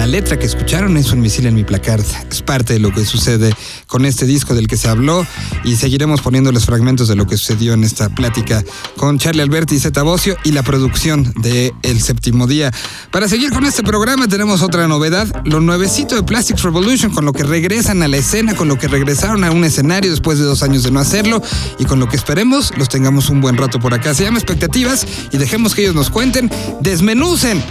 La 0.00 0.06
letra 0.06 0.38
que 0.38 0.46
escucharon 0.46 0.96
es 0.96 1.12
un 1.12 1.20
misil 1.20 1.44
en 1.44 1.54
mi 1.54 1.62
placard. 1.62 2.02
Es 2.30 2.40
parte 2.40 2.72
de 2.72 2.78
lo 2.78 2.90
que 2.90 3.04
sucede 3.04 3.54
con 3.86 4.06
este 4.06 4.24
disco 4.24 4.54
del 4.54 4.66
que 4.66 4.78
se 4.78 4.88
habló 4.88 5.26
y 5.62 5.76
seguiremos 5.76 6.22
poniendo 6.22 6.50
los 6.52 6.64
fragmentos 6.64 7.06
de 7.06 7.16
lo 7.16 7.26
que 7.26 7.36
sucedió 7.36 7.74
en 7.74 7.84
esta 7.84 8.08
plática 8.08 8.64
con 8.96 9.18
Charlie 9.18 9.42
Alberti 9.42 9.74
y 9.74 9.78
Zeta 9.78 10.02
Bocio 10.02 10.38
y 10.42 10.52
la 10.52 10.62
producción 10.62 11.30
de 11.42 11.74
El 11.82 12.00
Séptimo 12.00 12.46
Día. 12.46 12.72
Para 13.10 13.28
seguir 13.28 13.52
con 13.52 13.66
este 13.66 13.82
programa 13.82 14.26
tenemos 14.26 14.62
otra 14.62 14.88
novedad, 14.88 15.28
lo 15.44 15.60
nuevecito 15.60 16.14
de 16.14 16.22
Plastics 16.22 16.62
Revolution, 16.62 17.12
con 17.12 17.26
lo 17.26 17.34
que 17.34 17.42
regresan 17.42 18.02
a 18.02 18.08
la 18.08 18.16
escena, 18.16 18.54
con 18.56 18.68
lo 18.68 18.78
que 18.78 18.88
regresaron 18.88 19.44
a 19.44 19.50
un 19.50 19.64
escenario 19.64 20.10
después 20.10 20.38
de 20.38 20.46
dos 20.46 20.62
años 20.62 20.82
de 20.82 20.92
no 20.92 21.00
hacerlo 21.00 21.42
y 21.78 21.84
con 21.84 22.00
lo 22.00 22.08
que 22.08 22.16
esperemos 22.16 22.72
los 22.78 22.88
tengamos 22.88 23.28
un 23.28 23.42
buen 23.42 23.58
rato 23.58 23.78
por 23.78 23.92
acá. 23.92 24.14
Se 24.14 24.24
llama 24.24 24.38
Expectativas 24.38 25.06
y 25.30 25.36
dejemos 25.36 25.74
que 25.74 25.82
ellos 25.82 25.94
nos 25.94 26.08
cuenten, 26.08 26.50
desmenucen 26.80 27.62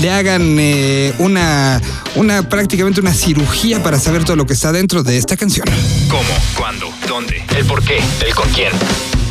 le 0.00 0.10
hagan 0.10 0.56
eh, 0.58 1.12
una, 1.18 1.80
una 2.14 2.48
prácticamente 2.48 3.00
una 3.00 3.12
cirugía 3.12 3.82
para 3.82 3.98
saber 3.98 4.24
todo 4.24 4.36
lo 4.36 4.46
que 4.46 4.52
está 4.52 4.72
dentro 4.72 5.02
de 5.02 5.16
esta 5.16 5.36
canción. 5.36 5.66
¿Cómo? 6.08 6.22
¿Cuándo? 6.56 6.92
¿Dónde? 7.06 7.44
¿El 7.56 7.64
por 7.64 7.82
qué? 7.82 8.00
¿El 8.26 8.34
con 8.34 8.48
quién? 8.50 8.72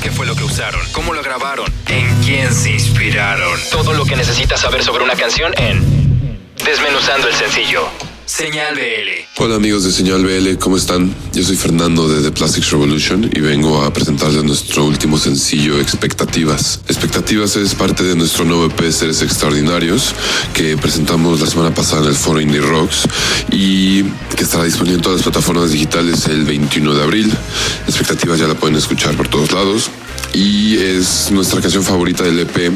¿Qué 0.01 0.11
fue 0.11 0.25
lo 0.25 0.35
que 0.35 0.43
usaron? 0.43 0.81
¿Cómo 0.91 1.13
lo 1.13 1.21
grabaron? 1.21 1.71
¿En 1.87 2.07
quién 2.23 2.53
se 2.53 2.71
inspiraron? 2.71 3.59
Todo 3.71 3.93
lo 3.93 4.05
que 4.05 4.15
necesitas 4.15 4.59
saber 4.61 4.83
sobre 4.83 5.03
una 5.03 5.15
canción 5.15 5.53
en 5.57 6.07
Desmenuzando 6.63 7.27
el 7.29 7.35
sencillo. 7.35 7.87
Señal 8.27 8.75
BL. 8.75 9.41
Hola 9.41 9.55
amigos 9.55 9.85
de 9.85 9.91
Señal 9.93 10.25
BL, 10.25 10.57
¿cómo 10.59 10.75
están? 10.75 11.15
Yo 11.31 11.43
soy 11.43 11.55
Fernando 11.55 12.09
de 12.09 12.21
The 12.21 12.31
Plastics 12.31 12.71
Revolution 12.71 13.29
y 13.33 13.39
vengo 13.39 13.81
a 13.81 13.93
presentarles 13.93 14.43
nuestro 14.43 14.83
último 14.83 15.17
sencillo, 15.17 15.79
Expectativas. 15.79 16.81
Expectativas 16.89 17.55
es 17.55 17.73
parte 17.73 18.03
de 18.03 18.17
nuestro 18.17 18.43
nuevo 18.43 18.65
EP 18.65 18.91
Seres 18.91 19.21
Extraordinarios 19.21 20.13
que 20.53 20.75
presentamos 20.75 21.39
la 21.39 21.47
semana 21.47 21.73
pasada 21.73 22.01
en 22.01 22.09
el 22.09 22.15
foro 22.15 22.41
Indie 22.41 22.59
Rocks 22.59 23.07
y 23.49 24.03
que 24.03 24.43
estará 24.43 24.65
disponible 24.65 24.97
en 24.97 25.01
todas 25.01 25.19
las 25.19 25.23
plataformas 25.23 25.71
digitales 25.71 26.25
el 26.25 26.43
21 26.43 26.95
de 26.95 27.03
abril. 27.03 27.33
Expectativas 27.87 28.39
ya 28.39 28.47
la 28.47 28.55
pueden 28.55 28.75
escuchar 28.75 29.15
por 29.15 29.29
todos 29.29 29.53
lados 29.53 29.89
y 30.33 30.77
es 30.77 31.31
nuestra 31.31 31.61
canción 31.61 31.83
favorita 31.83 32.23
del 32.23 32.39
EP, 32.39 32.71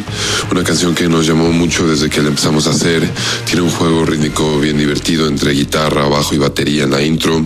una 0.52 0.64
canción 0.64 0.96
que 0.96 1.08
nos 1.08 1.28
llamó 1.28 1.52
mucho 1.52 1.88
desde 1.88 2.10
que 2.10 2.22
la 2.22 2.30
empezamos 2.30 2.68
a 2.68 2.72
hacer. 2.72 3.08
Tiene 3.46 3.62
un 3.62 3.70
juego 3.70 4.06
rítmico 4.06 4.60
bien 4.60 4.78
divertido 4.78 5.28
entre 5.28 5.52
guitarra, 5.52 6.08
bajo 6.08 6.34
y 6.34 6.38
batería 6.38 6.84
en 6.86 6.92
la 6.92 7.02
intro, 7.02 7.46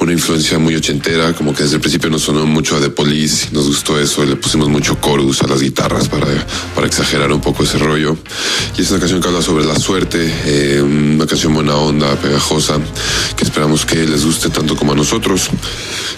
una 0.00 0.12
influencia 0.12 0.58
muy 0.58 0.76
ochentera, 0.76 1.32
como 1.34 1.54
que 1.54 1.64
desde 1.64 1.76
el 1.76 1.80
principio 1.80 2.10
nos 2.10 2.22
sonó 2.22 2.46
mucho 2.46 2.76
a 2.76 2.80
The 2.80 2.90
Police, 2.90 3.48
nos 3.52 3.66
gustó 3.66 3.98
eso, 3.98 4.22
y 4.22 4.28
le 4.28 4.36
pusimos 4.36 4.68
mucho 4.68 4.96
chorus 5.02 5.42
a 5.42 5.46
las 5.46 5.60
guitarras 5.60 6.08
para, 6.08 6.26
para 6.74 6.86
exagerar 6.86 7.32
un 7.32 7.40
poco 7.40 7.64
ese 7.64 7.78
rollo. 7.78 8.16
Y 8.76 8.82
es 8.82 8.90
una 8.90 9.00
canción 9.00 9.20
que 9.20 9.28
habla 9.28 9.42
sobre 9.42 9.64
la 9.64 9.78
suerte, 9.78 10.32
eh, 10.44 10.80
una 10.80 11.26
canción 11.26 11.54
buena 11.54 11.74
onda, 11.74 12.14
pegajosa, 12.16 12.78
que 13.36 13.44
esperamos 13.44 13.84
que 13.84 14.06
les 14.06 14.24
guste 14.24 14.50
tanto 14.50 14.76
como 14.76 14.92
a 14.92 14.94
nosotros. 14.94 15.50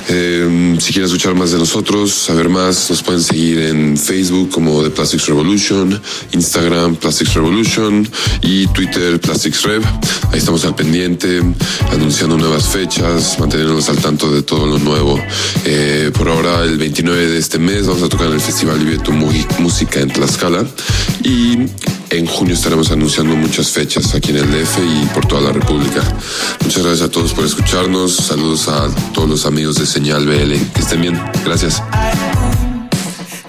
Eh, 0.08 0.76
si 0.78 0.92
quieren 0.92 1.06
escuchar 1.06 1.34
más 1.34 1.52
de 1.52 1.58
nosotros, 1.58 2.12
saber 2.12 2.48
más, 2.48 2.90
nos 2.90 3.02
pueden 3.10 3.24
seguir 3.24 3.58
en 3.58 3.98
Facebook 3.98 4.50
como 4.50 4.84
The 4.84 4.90
Plastics 4.90 5.26
Revolution, 5.26 6.00
Instagram 6.30 6.94
Plastics 6.94 7.34
Revolution 7.34 8.08
y 8.40 8.68
Twitter 8.68 9.18
Plastics 9.20 9.64
Rev. 9.64 9.82
Ahí 10.30 10.38
estamos 10.38 10.64
al 10.64 10.76
pendiente, 10.76 11.42
anunciando 11.90 12.38
nuevas 12.38 12.68
fechas, 12.68 13.36
manteniéndonos 13.40 13.88
al 13.88 13.96
tanto 13.96 14.30
de 14.30 14.44
todo 14.44 14.64
lo 14.64 14.78
nuevo. 14.78 15.20
Eh, 15.64 16.12
por 16.16 16.28
ahora, 16.28 16.62
el 16.62 16.78
29 16.78 17.26
de 17.26 17.38
este 17.38 17.58
mes 17.58 17.88
vamos 17.88 18.04
a 18.04 18.08
tocar 18.08 18.28
en 18.28 18.34
el 18.34 18.40
Festival 18.40 18.78
Vive 18.78 18.98
tu 18.98 19.10
Música 19.10 19.98
en 19.98 20.12
Tlaxcala 20.12 20.64
y 21.24 21.58
en 22.10 22.26
junio 22.26 22.54
estaremos 22.54 22.92
anunciando 22.92 23.34
muchas 23.34 23.70
fechas 23.70 24.14
aquí 24.14 24.30
en 24.30 24.36
el 24.36 24.52
DF 24.52 24.78
y 24.78 25.06
por 25.06 25.26
toda 25.26 25.40
la 25.40 25.52
República. 25.52 26.00
Muchas 26.62 26.84
gracias 26.84 27.08
a 27.08 27.10
todos 27.10 27.32
por 27.32 27.44
escucharnos. 27.44 28.14
Saludos 28.14 28.68
a 28.68 28.88
todos 29.12 29.28
los 29.28 29.46
amigos 29.46 29.74
de 29.80 29.86
Señal 29.86 30.26
BL. 30.26 30.54
Que 30.72 30.80
estén 30.80 31.00
bien. 31.00 31.20
Gracias. 31.44 31.82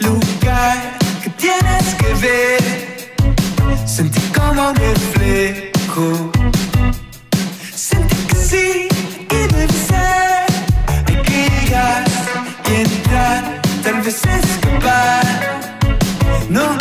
Lugar 0.01 0.97
que 1.23 1.29
tienes 1.31 1.95
que 1.95 2.13
ver. 2.25 2.61
Sentí 3.85 4.21
como 4.31 4.69
un 4.69 4.75
reflejo. 4.75 6.31
Sentí 7.75 8.15
que 8.27 8.35
sí 8.35 8.87
y 9.29 9.47
debe 9.53 9.67
ser. 9.89 10.45
Hay 11.07 11.21
que 11.23 11.49
llegar 11.49 12.03
y 12.69 12.81
entrar, 12.81 13.61
tal 13.83 14.01
vez 14.01 14.21
escapar. 14.25 15.25
No 16.49 16.80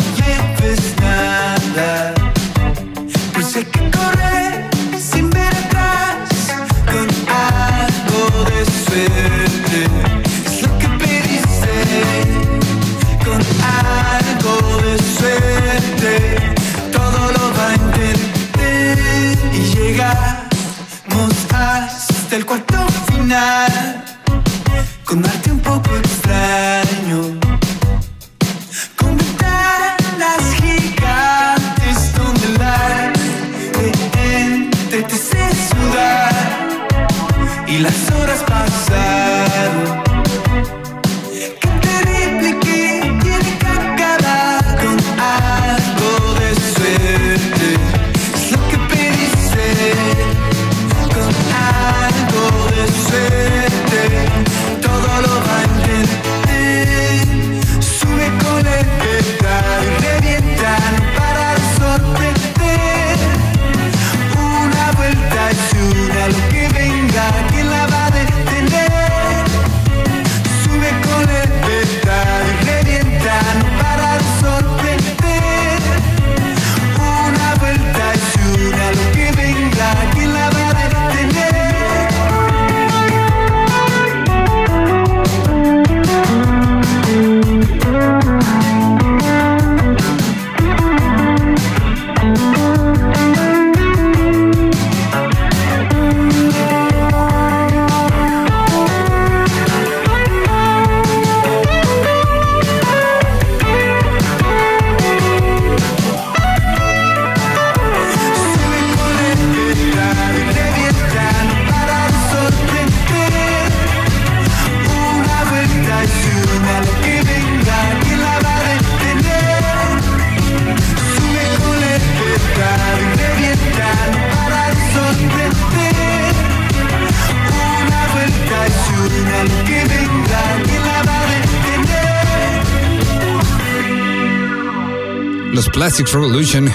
Los 135.52 135.68
Plastics 135.68 136.12
Revolution. 136.12 136.70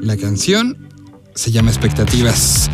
La 0.00 0.16
canción 0.16 0.88
se 1.34 1.52
llama 1.52 1.70
Expectativas. 1.70 2.68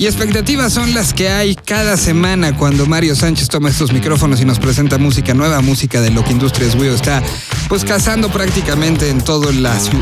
Y 0.00 0.06
expectativas 0.06 0.72
son 0.72 0.94
las 0.94 1.12
que 1.12 1.28
hay 1.28 1.54
cada 1.54 1.98
semana 1.98 2.56
cuando 2.56 2.86
Mario 2.86 3.14
Sánchez 3.14 3.48
toma 3.50 3.68
estos 3.68 3.92
micrófonos 3.92 4.40
y 4.40 4.46
nos 4.46 4.58
presenta 4.58 4.96
música 4.96 5.34
nueva, 5.34 5.60
música 5.60 6.00
de 6.00 6.10
lo 6.10 6.24
que 6.24 6.32
Industrias 6.32 6.74
Wio 6.74 6.94
está 6.94 7.22
pues 7.68 7.84
cazando 7.84 8.30
prácticamente 8.30 9.10
en 9.10 9.22
todo, 9.22 9.50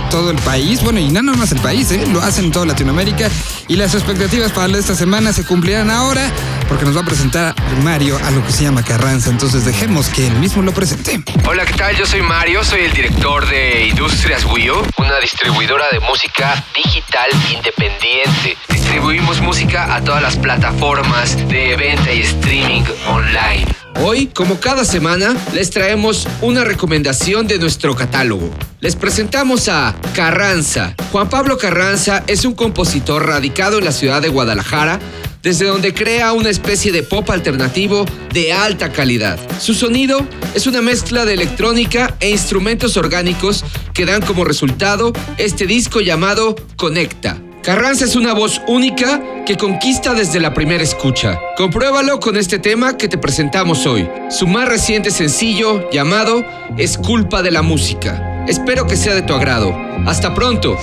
todo 0.08 0.30
el 0.30 0.36
país. 0.38 0.84
Bueno, 0.84 1.00
y 1.00 1.08
no 1.10 1.20
nomás 1.20 1.50
el 1.50 1.58
país, 1.58 1.90
¿eh? 1.90 2.06
lo 2.12 2.22
hacen 2.22 2.44
en 2.44 2.52
toda 2.52 2.66
Latinoamérica. 2.66 3.28
Y 3.66 3.74
las 3.74 3.92
expectativas 3.94 4.52
para 4.52 4.78
esta 4.78 4.94
semana 4.94 5.32
se 5.32 5.44
cumplirán 5.44 5.90
ahora 5.90 6.30
porque 6.68 6.84
nos 6.84 6.96
va 6.96 7.00
a 7.00 7.04
presentar 7.04 7.54
Mario 7.82 8.20
a 8.24 8.30
lo 8.30 8.46
que 8.46 8.52
se 8.52 8.62
llama 8.62 8.84
Carranza. 8.84 9.30
Entonces 9.30 9.64
dejemos 9.64 10.08
que 10.10 10.28
él 10.28 10.34
mismo 10.36 10.62
lo 10.62 10.72
presente. 10.72 11.20
Hola, 11.44 11.64
¿qué 11.66 11.74
tal? 11.74 11.96
Yo 11.96 12.06
soy 12.06 12.22
Mario, 12.22 12.62
soy 12.62 12.82
el 12.82 12.92
director 12.92 13.48
de 13.48 13.88
Industrias 13.88 14.44
Wio, 14.44 14.80
una 14.96 15.18
distribuidora 15.18 15.86
de 15.90 15.98
música 15.98 16.64
digital 16.72 17.28
independiente. 17.52 18.56
Distribuimos 18.68 19.40
música 19.40 19.87
a 19.88 20.02
todas 20.02 20.22
las 20.22 20.36
plataformas 20.36 21.36
de 21.48 21.76
venta 21.76 22.12
y 22.12 22.20
streaming 22.20 22.82
online. 23.06 23.66
Hoy, 24.00 24.26
como 24.26 24.60
cada 24.60 24.84
semana, 24.84 25.34
les 25.52 25.70
traemos 25.70 26.28
una 26.40 26.62
recomendación 26.62 27.46
de 27.48 27.58
nuestro 27.58 27.96
catálogo. 27.96 28.50
Les 28.80 28.94
presentamos 28.94 29.68
a 29.68 29.94
Carranza. 30.14 30.94
Juan 31.10 31.28
Pablo 31.28 31.58
Carranza 31.58 32.22
es 32.26 32.44
un 32.44 32.54
compositor 32.54 33.26
radicado 33.26 33.78
en 33.78 33.84
la 33.84 33.92
ciudad 33.92 34.22
de 34.22 34.28
Guadalajara, 34.28 35.00
desde 35.42 35.66
donde 35.66 35.94
crea 35.94 36.32
una 36.32 36.50
especie 36.50 36.92
de 36.92 37.02
pop 37.02 37.28
alternativo 37.30 38.04
de 38.32 38.52
alta 38.52 38.92
calidad. 38.92 39.38
Su 39.58 39.74
sonido 39.74 40.24
es 40.54 40.66
una 40.66 40.82
mezcla 40.82 41.24
de 41.24 41.34
electrónica 41.34 42.14
e 42.20 42.30
instrumentos 42.30 42.96
orgánicos 42.96 43.64
que 43.94 44.06
dan 44.06 44.22
como 44.22 44.44
resultado 44.44 45.12
este 45.38 45.66
disco 45.66 46.00
llamado 46.00 46.54
Conecta. 46.76 47.40
Carranza 47.68 48.06
es 48.06 48.16
una 48.16 48.32
voz 48.32 48.62
única 48.66 49.20
que 49.44 49.58
conquista 49.58 50.14
desde 50.14 50.40
la 50.40 50.54
primera 50.54 50.82
escucha. 50.82 51.38
Compruébalo 51.54 52.18
con 52.18 52.38
este 52.38 52.58
tema 52.58 52.96
que 52.96 53.08
te 53.08 53.18
presentamos 53.18 53.84
hoy, 53.84 54.08
su 54.30 54.46
más 54.46 54.66
reciente 54.66 55.10
sencillo 55.10 55.90
llamado 55.90 56.46
Es 56.78 56.96
culpa 56.96 57.42
de 57.42 57.50
la 57.50 57.60
música. 57.60 58.46
Espero 58.48 58.86
que 58.86 58.96
sea 58.96 59.14
de 59.14 59.20
tu 59.20 59.34
agrado. 59.34 59.76
Hasta 60.06 60.34
pronto. 60.34 60.78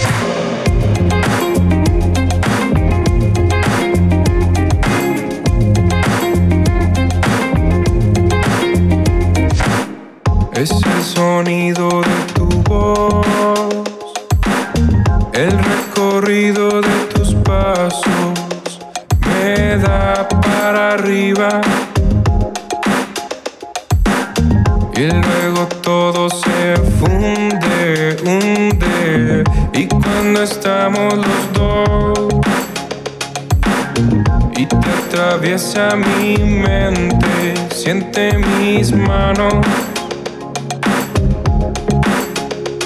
Es 10.53 10.69
el 10.69 11.03
sonido 11.03 12.03
de 12.03 12.33
tu 12.35 12.45
voz, 12.61 13.64
recorrido 16.15 16.81
de 16.81 17.05
tus 17.13 17.35
pasos 17.35 18.79
me 19.27 19.77
da 19.77 20.25
para 20.29 20.93
arriba. 20.93 21.61
Y 24.95 25.07
luego 25.07 25.67
todo 25.81 26.29
se 26.29 26.77
funde, 26.99 28.15
hunde. 28.23 29.43
Y 29.73 29.87
cuando 29.87 30.43
estamos 30.43 31.15
los 31.15 31.53
dos, 31.53 32.29
y 34.55 34.65
te 34.65 34.75
atraviesa 34.75 35.97
mi 35.97 36.37
mente, 36.37 37.53
siente 37.73 38.37
mis 38.37 38.93
manos. 38.93 39.65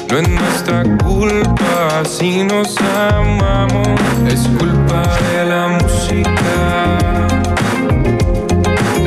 No 0.09 0.17
es 0.17 0.27
nuestra 0.27 0.83
culpa 1.03 2.03
si 2.03 2.43
nos 2.43 2.75
amamos, 2.79 3.99
es 4.27 4.41
culpa 4.57 5.03
de 5.31 5.45
la 5.45 5.67
música. 5.67 7.27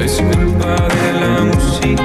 Es 0.01 0.23
culpa 0.23 0.77
de 0.95 1.13
la 1.21 1.45
música. 1.45 2.05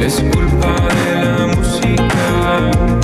Es 0.00 0.20
culpa 0.20 0.74
de 1.04 1.24
la 1.24 1.46
música. 1.56 3.01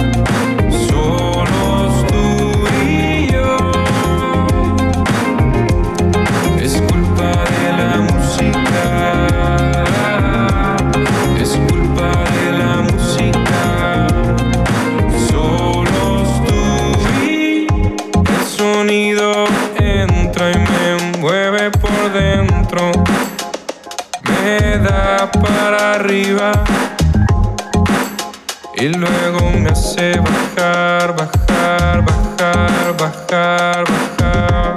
Y 28.89 28.93
luego 28.95 29.51
me 29.51 29.69
hace 29.71 30.19
bajar, 30.19 31.15
bajar, 31.15 32.05
bajar, 32.05 32.97
bajar, 32.99 33.85
bajar. 33.85 34.77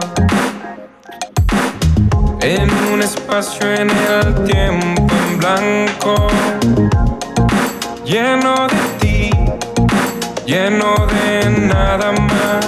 En 2.41 2.69
un 2.91 3.01
espacio 3.01 3.71
en 3.73 3.89
el 3.89 4.43
tiempo 4.43 5.13
en 5.29 5.37
blanco, 5.37 6.27
lleno 8.03 8.67
de 8.67 8.81
ti, 8.99 9.29
lleno 10.45 11.07
de 11.07 11.49
nada 11.67 12.11
más. 12.11 12.67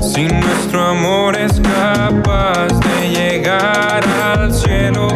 Si 0.00 0.24
nuestro 0.24 0.86
amor 0.86 1.36
es 1.36 1.60
capaz 1.60 2.68
de 2.68 3.10
llegar 3.10 4.02
al 4.32 4.54
cielo, 4.54 5.08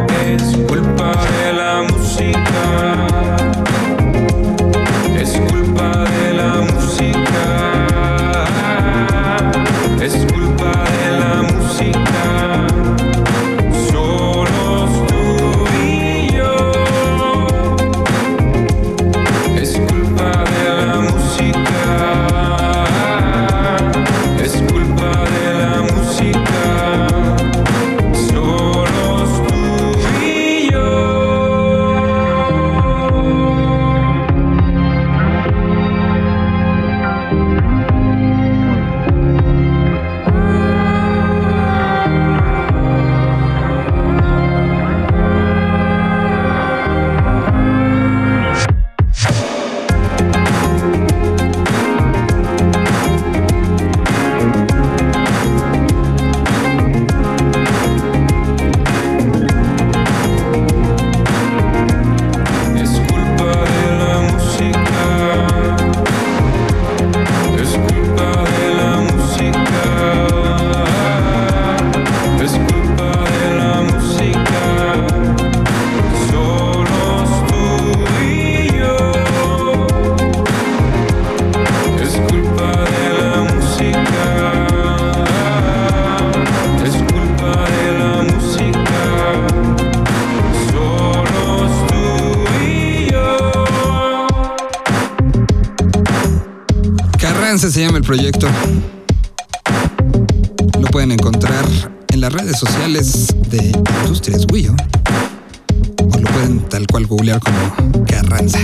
proyecto. 98.09 98.49
Lo 100.81 100.89
pueden 100.89 101.13
encontrar 101.13 101.63
en 102.09 102.23
las 102.23 102.33
redes 102.33 102.59
sociales 102.59 103.27
de 103.51 103.59
Industrias 104.03 104.47
Wio. 104.51 104.75
O 106.15 106.19
lo 106.19 106.29
pueden 106.31 106.67
tal 106.71 106.87
cual 106.87 107.07
googlear 107.07 107.39
como 107.39 108.07
Carranza. 108.07 108.61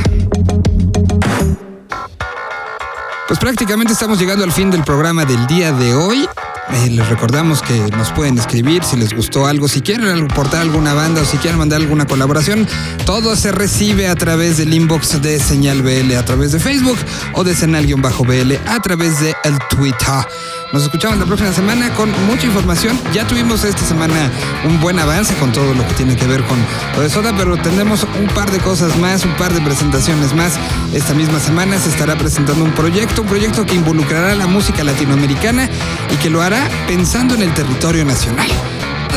Pues 3.28 3.38
prácticamente 3.38 3.92
estamos 3.92 4.18
llegando 4.18 4.44
al 4.44 4.52
fin 4.52 4.70
del 4.70 4.83
programa 4.83 5.26
del 5.26 5.46
día 5.46 5.72
de 5.72 5.94
hoy. 5.94 6.26
Eh, 6.72 6.90
les 6.90 7.09
recordamos 7.09 7.62
que 7.62 7.79
nos 7.96 8.11
pueden 8.12 8.38
escribir 8.38 8.83
si 8.85 8.96
les 8.96 9.14
gustó 9.14 9.46
algo, 9.46 9.68
si 9.68 9.83
quieren 9.83 10.09
aportar 10.24 10.62
alguna 10.62 10.94
banda 10.94 11.22
o 11.22 11.24
si 11.24 11.37
quieren 11.37 11.59
mandar 11.59 11.81
alguna 11.81 12.07
colaboración. 12.07 12.66
Todo 13.05 13.37
se 13.37 13.53
recibe 13.53 14.09
a 14.09 14.14
través 14.14 14.57
del 14.57 14.72
inbox 14.72 15.20
de 15.20 15.38
Señal 15.38 15.83
BL, 15.83 16.16
a 16.16 16.24
través 16.24 16.53
de 16.53 16.61
Facebook 16.61 16.98
o 17.35 17.44
de 17.44 17.55
Senal-BL, 17.55 18.53
a 18.66 18.81
través 18.81 19.20
de 19.20 19.35
el 19.44 19.59
Twitter. 19.68 20.27
Nos 20.72 20.83
escuchamos 20.83 21.18
la 21.18 21.27
próxima 21.27 21.53
semana 21.53 21.90
con 21.94 22.11
mucha 22.27 22.46
información. 22.46 22.98
Ya 23.12 23.24
tuvimos 23.27 23.62
esta 23.62 23.85
semana 23.85 24.31
un 24.64 24.81
buen 24.81 24.98
avance 24.98 25.33
con 25.35 25.53
todo 25.53 25.72
lo 25.72 25.87
que 25.87 25.94
tiene 25.94 26.16
que 26.16 26.27
ver 26.27 26.42
con 26.44 26.59
lo 26.59 27.37
pero 27.37 27.57
tendremos 27.59 28.05
un 28.18 28.27
par 28.35 28.50
de 28.50 28.59
cosas 28.59 28.96
más, 28.98 29.24
un 29.24 29.35
par 29.37 29.53
de 29.53 29.61
presentaciones 29.61 30.35
más. 30.35 30.55
Esta 30.92 31.14
misma 31.14 31.38
semana 31.38 31.79
se 31.79 31.90
estará 31.90 32.16
presentando 32.16 32.64
un 32.64 32.72
proyecto, 32.72 33.22
un 33.22 33.29
proyecto 33.29 33.64
que 33.64 33.74
involucrará 33.74 34.35
la 34.35 34.46
música 34.46 34.83
latinoamericana 34.83 35.68
y 36.12 36.16
que 36.16 36.31
lo 36.31 36.42
hará 36.42 36.53
pensando 36.86 37.34
en 37.34 37.42
el 37.42 37.54
territorio 37.54 38.04
nacional 38.04 38.48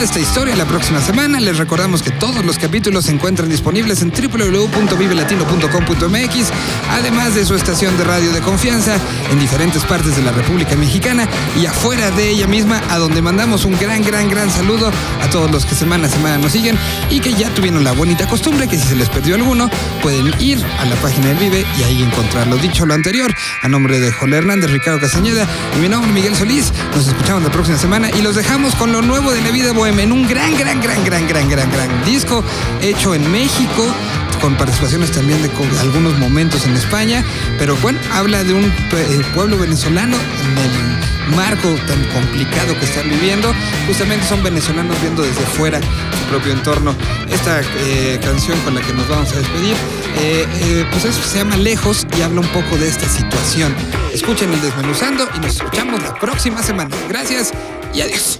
esta 0.02 0.20
historia 0.20 0.54
la 0.56 0.66
próxima 0.66 1.00
semana. 1.02 1.40
Les 1.40 1.58
recordamos 1.58 2.04
que 2.04 2.12
todos 2.12 2.46
los 2.46 2.60
capítulos 2.60 3.06
se 3.06 3.12
encuentran 3.12 3.50
disponibles 3.50 4.02
en 4.02 4.12
www.vivelatino.com.mx, 4.12 6.48
además 6.92 7.34
de 7.34 7.46
su 7.46 7.56
estación 7.56 7.98
de 7.98 8.04
radio 8.04 8.32
de 8.32 8.42
confianza 8.42 9.00
en 9.32 9.40
diferentes 9.40 9.84
partes 9.86 10.16
de 10.16 10.22
la 10.22 10.32
República 10.32 10.76
Mexicana 10.76 11.28
y 11.60 11.66
afuera 11.66 12.12
de 12.12 12.30
ella 12.30 12.46
misma, 12.48 12.80
a 12.90 13.00
donde 13.00 13.24
mandamos 13.24 13.66
un 13.66 13.76
gran, 13.80 14.04
gran, 14.04 14.30
gran 14.30 14.52
saludo 14.52 14.92
a 15.22 15.30
todos 15.30 15.50
los 15.50 15.66
que 15.66 15.74
semana 15.74 16.06
a 16.08 16.10
semana 16.10 16.38
nos 16.38 16.52
siguen 16.52 16.78
y 17.10 17.20
que 17.20 17.34
ya 17.34 17.52
tuvieron 17.54 17.84
la 17.84 17.94
bonita 17.94 18.28
costumbre 18.28 18.68
que 18.68 18.78
si 18.78 18.88
se 18.88 18.96
les 18.96 19.10
perdió 19.10 19.34
alguno, 19.36 19.68
pueden 20.02 20.34
ir 20.40 20.64
a 20.80 20.86
la 20.86 20.96
página 20.98 21.28
del 21.28 21.38
Vive 21.38 21.66
y 21.80 21.84
ahí 21.84 22.04
encontrarlo. 22.04 22.58
Dicho 22.58 22.86
lo 22.86 22.94
anterior, 22.94 23.34
a 23.64 23.68
nombre 23.68 24.00
de 24.00 24.12
Jole 24.12 24.38
Hernández, 24.38 24.70
Ricardo 24.70 25.00
Castañeda 25.00 25.48
y 25.76 25.80
mi 25.80 25.90
nombre 25.90 26.12
Miguel 26.12 26.36
Solís, 26.36 26.72
nos 26.96 27.08
escuchamos 27.08 27.42
la 27.44 27.52
próxima 27.52 27.78
semana 27.78 28.10
y 28.12 28.22
los 28.22 28.36
dejamos 28.36 28.76
con 28.76 28.92
lo 28.92 29.02
nuevo 29.02 29.32
de 29.32 29.42
la 29.42 29.50
vida 29.50 29.72
en 29.88 30.12
un 30.12 30.28
gran, 30.28 30.54
gran, 30.58 30.82
gran, 30.82 31.04
gran, 31.06 31.28
gran, 31.28 31.50
gran, 31.50 31.72
gran 31.72 32.06
disco 32.06 32.44
hecho 32.82 33.16
en 33.16 33.32
México 33.32 33.86
con 34.42 34.56
participaciones 34.56 35.12
también 35.12 35.42
de 35.42 35.50
algunos 35.80 36.18
momentos 36.20 36.66
en 36.66 36.76
España, 36.76 37.24
pero 37.58 37.76
bueno, 37.78 37.98
habla 38.12 38.44
de 38.44 38.54
un 38.54 38.66
eh, 38.66 39.22
pueblo 39.34 39.58
venezolano 39.58 40.16
en 40.16 40.58
el 40.58 41.36
marco 41.38 41.70
tan 41.88 42.04
complicado 42.14 42.78
que 42.78 42.86
están 42.86 43.10
viviendo. 43.10 43.54
Justamente 43.88 44.28
son 44.28 44.44
venezolanos 44.44 45.00
viendo 45.02 45.24
desde 45.24 45.42
fuera 45.42 45.80
su 45.80 46.30
propio 46.30 46.52
entorno. 46.52 46.94
Esta 47.32 47.62
eh, 47.62 48.20
canción 48.22 48.60
con 48.60 48.76
la 48.76 48.82
que 48.82 48.94
nos 48.94 49.08
vamos 49.08 49.32
a 49.32 49.38
despedir, 49.38 49.76
eh, 50.20 50.86
pues 50.92 51.06
eso 51.06 51.22
se 51.24 51.38
llama 51.38 51.56
Lejos 51.56 52.06
y 52.18 52.22
habla 52.22 52.42
un 52.42 52.48
poco 52.50 52.76
de 52.78 52.90
esta 52.90 53.08
situación. 53.08 53.74
Escuchen 54.14 54.52
el 54.52 54.62
Desmenuzando 54.62 55.28
y 55.36 55.40
nos 55.40 55.56
escuchamos 55.56 56.04
la 56.04 56.14
próxima 56.14 56.62
semana. 56.62 56.96
Gracias 57.08 57.54
y 57.94 58.02
adiós. 58.02 58.40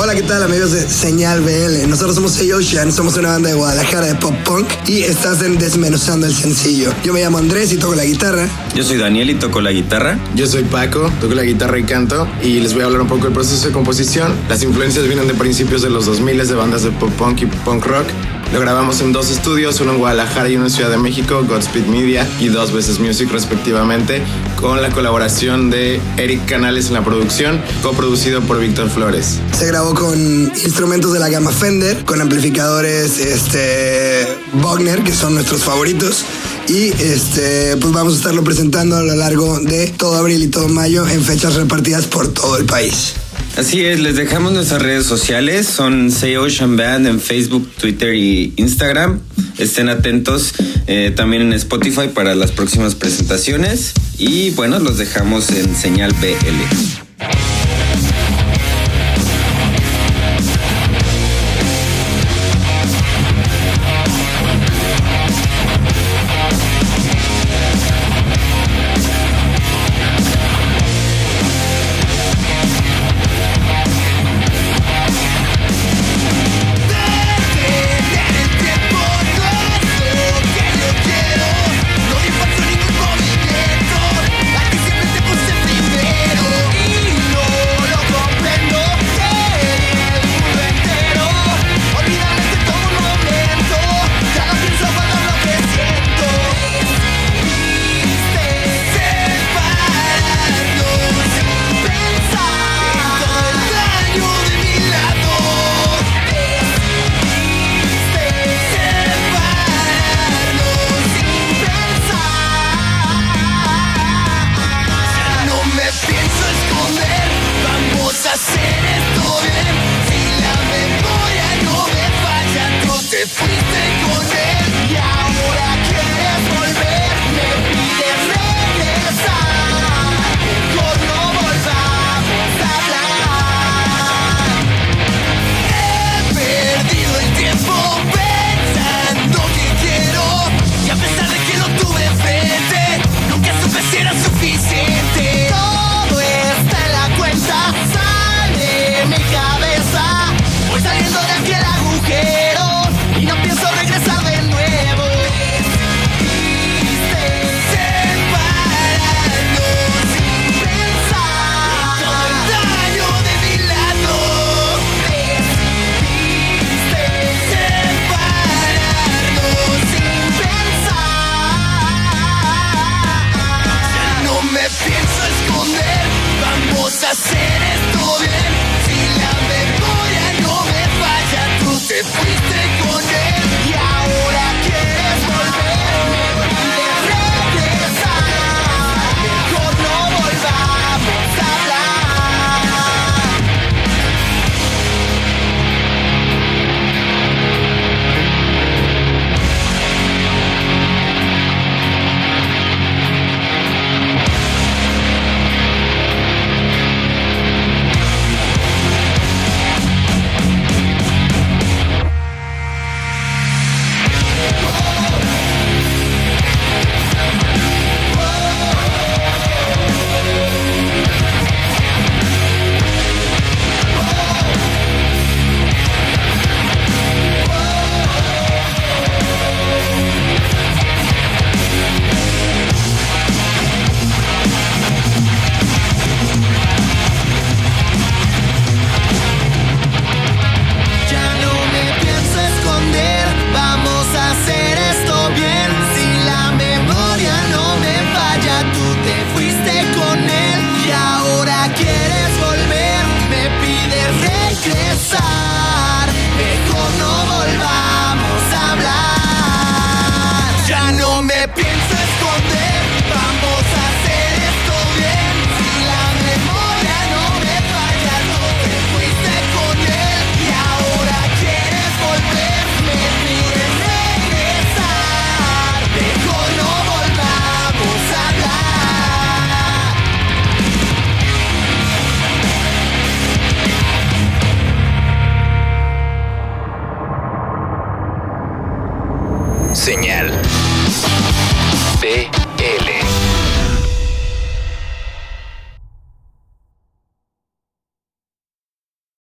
Hola, 0.00 0.14
¿qué 0.14 0.22
tal 0.22 0.44
amigos 0.44 0.70
de 0.70 0.88
Señal 0.88 1.40
BL? 1.40 1.88
Nosotros 1.88 2.14
somos 2.14 2.38
Hey 2.38 2.52
Ocean, 2.52 2.92
somos 2.92 3.16
una 3.16 3.30
banda 3.30 3.48
de 3.48 3.56
Guadalajara 3.56 4.06
de 4.06 4.14
pop 4.14 4.32
punk 4.44 4.68
y 4.86 5.02
estás 5.02 5.42
en 5.42 5.58
Desmenuzando 5.58 6.24
el 6.24 6.32
sencillo. 6.32 6.94
Yo 7.02 7.12
me 7.12 7.20
llamo 7.20 7.38
Andrés 7.38 7.72
y 7.72 7.78
toco 7.78 7.96
la 7.96 8.04
guitarra. 8.04 8.48
Yo 8.76 8.84
soy 8.84 8.96
Daniel 8.96 9.28
y 9.30 9.34
toco 9.34 9.60
la 9.60 9.72
guitarra. 9.72 10.16
Yo 10.36 10.46
soy 10.46 10.62
Paco, 10.62 11.10
toco 11.20 11.34
la 11.34 11.42
guitarra 11.42 11.80
y 11.80 11.82
canto 11.82 12.28
y 12.40 12.60
les 12.60 12.74
voy 12.74 12.82
a 12.82 12.84
hablar 12.84 13.00
un 13.00 13.08
poco 13.08 13.24
del 13.24 13.32
proceso 13.32 13.66
de 13.66 13.72
composición. 13.72 14.32
Las 14.48 14.62
influencias 14.62 15.04
vienen 15.08 15.26
de 15.26 15.34
principios 15.34 15.82
de 15.82 15.90
los 15.90 16.06
2000 16.06 16.46
de 16.46 16.54
bandas 16.54 16.84
de 16.84 16.92
pop 16.92 17.10
punk 17.18 17.42
y 17.42 17.46
punk 17.46 17.84
rock. 17.84 18.06
Lo 18.52 18.60
grabamos 18.60 19.02
en 19.02 19.12
dos 19.12 19.30
estudios, 19.30 19.78
uno 19.80 19.92
en 19.92 19.98
Guadalajara 19.98 20.48
y 20.48 20.56
uno 20.56 20.64
en 20.64 20.70
Ciudad 20.70 20.90
de 20.90 20.96
México, 20.96 21.44
Godspeed 21.46 21.84
Media 21.84 22.26
y 22.40 22.48
Dos 22.48 22.72
Veces 22.72 22.98
Music 22.98 23.28
respectivamente, 23.30 24.22
con 24.56 24.80
la 24.80 24.88
colaboración 24.90 25.68
de 25.68 26.00
Eric 26.16 26.46
Canales 26.46 26.88
en 26.88 26.94
la 26.94 27.04
producción, 27.04 27.60
coproducido 27.82 28.40
por 28.40 28.58
Víctor 28.58 28.88
Flores. 28.88 29.38
Se 29.52 29.66
grabó 29.66 29.92
con 29.92 30.18
instrumentos 30.64 31.12
de 31.12 31.18
la 31.18 31.28
gama 31.28 31.50
Fender, 31.50 32.06
con 32.06 32.22
amplificadores 32.22 33.18
este, 33.18 34.26
Wagner, 34.54 35.02
que 35.02 35.12
son 35.12 35.34
nuestros 35.34 35.62
favoritos. 35.62 36.24
Y 36.68 36.88
este, 37.02 37.76
pues 37.76 37.92
vamos 37.92 38.14
a 38.14 38.16
estarlo 38.16 38.42
presentando 38.44 38.96
a 38.96 39.02
lo 39.02 39.14
largo 39.14 39.58
de 39.60 39.88
todo 39.88 40.16
abril 40.16 40.42
y 40.42 40.48
todo 40.48 40.68
mayo 40.68 41.06
en 41.06 41.22
fechas 41.22 41.54
repartidas 41.54 42.06
por 42.06 42.28
todo 42.28 42.56
el 42.56 42.64
país. 42.64 43.14
Así 43.58 43.84
es, 43.84 43.98
les 43.98 44.14
dejamos 44.14 44.52
nuestras 44.52 44.80
redes 44.80 45.04
sociales, 45.04 45.66
son 45.66 46.12
Say 46.12 46.36
Band 46.36 47.08
en 47.08 47.18
Facebook, 47.18 47.68
Twitter 47.76 48.14
y 48.14 48.52
Instagram. 48.54 49.18
Estén 49.58 49.88
atentos 49.88 50.54
eh, 50.86 51.12
también 51.16 51.42
en 51.42 51.52
Spotify 51.54 52.06
para 52.06 52.36
las 52.36 52.52
próximas 52.52 52.94
presentaciones. 52.94 53.94
Y 54.16 54.50
bueno, 54.50 54.78
los 54.78 54.96
dejamos 54.96 55.50
en 55.50 55.74
señal 55.74 56.12
BL. 56.20 57.07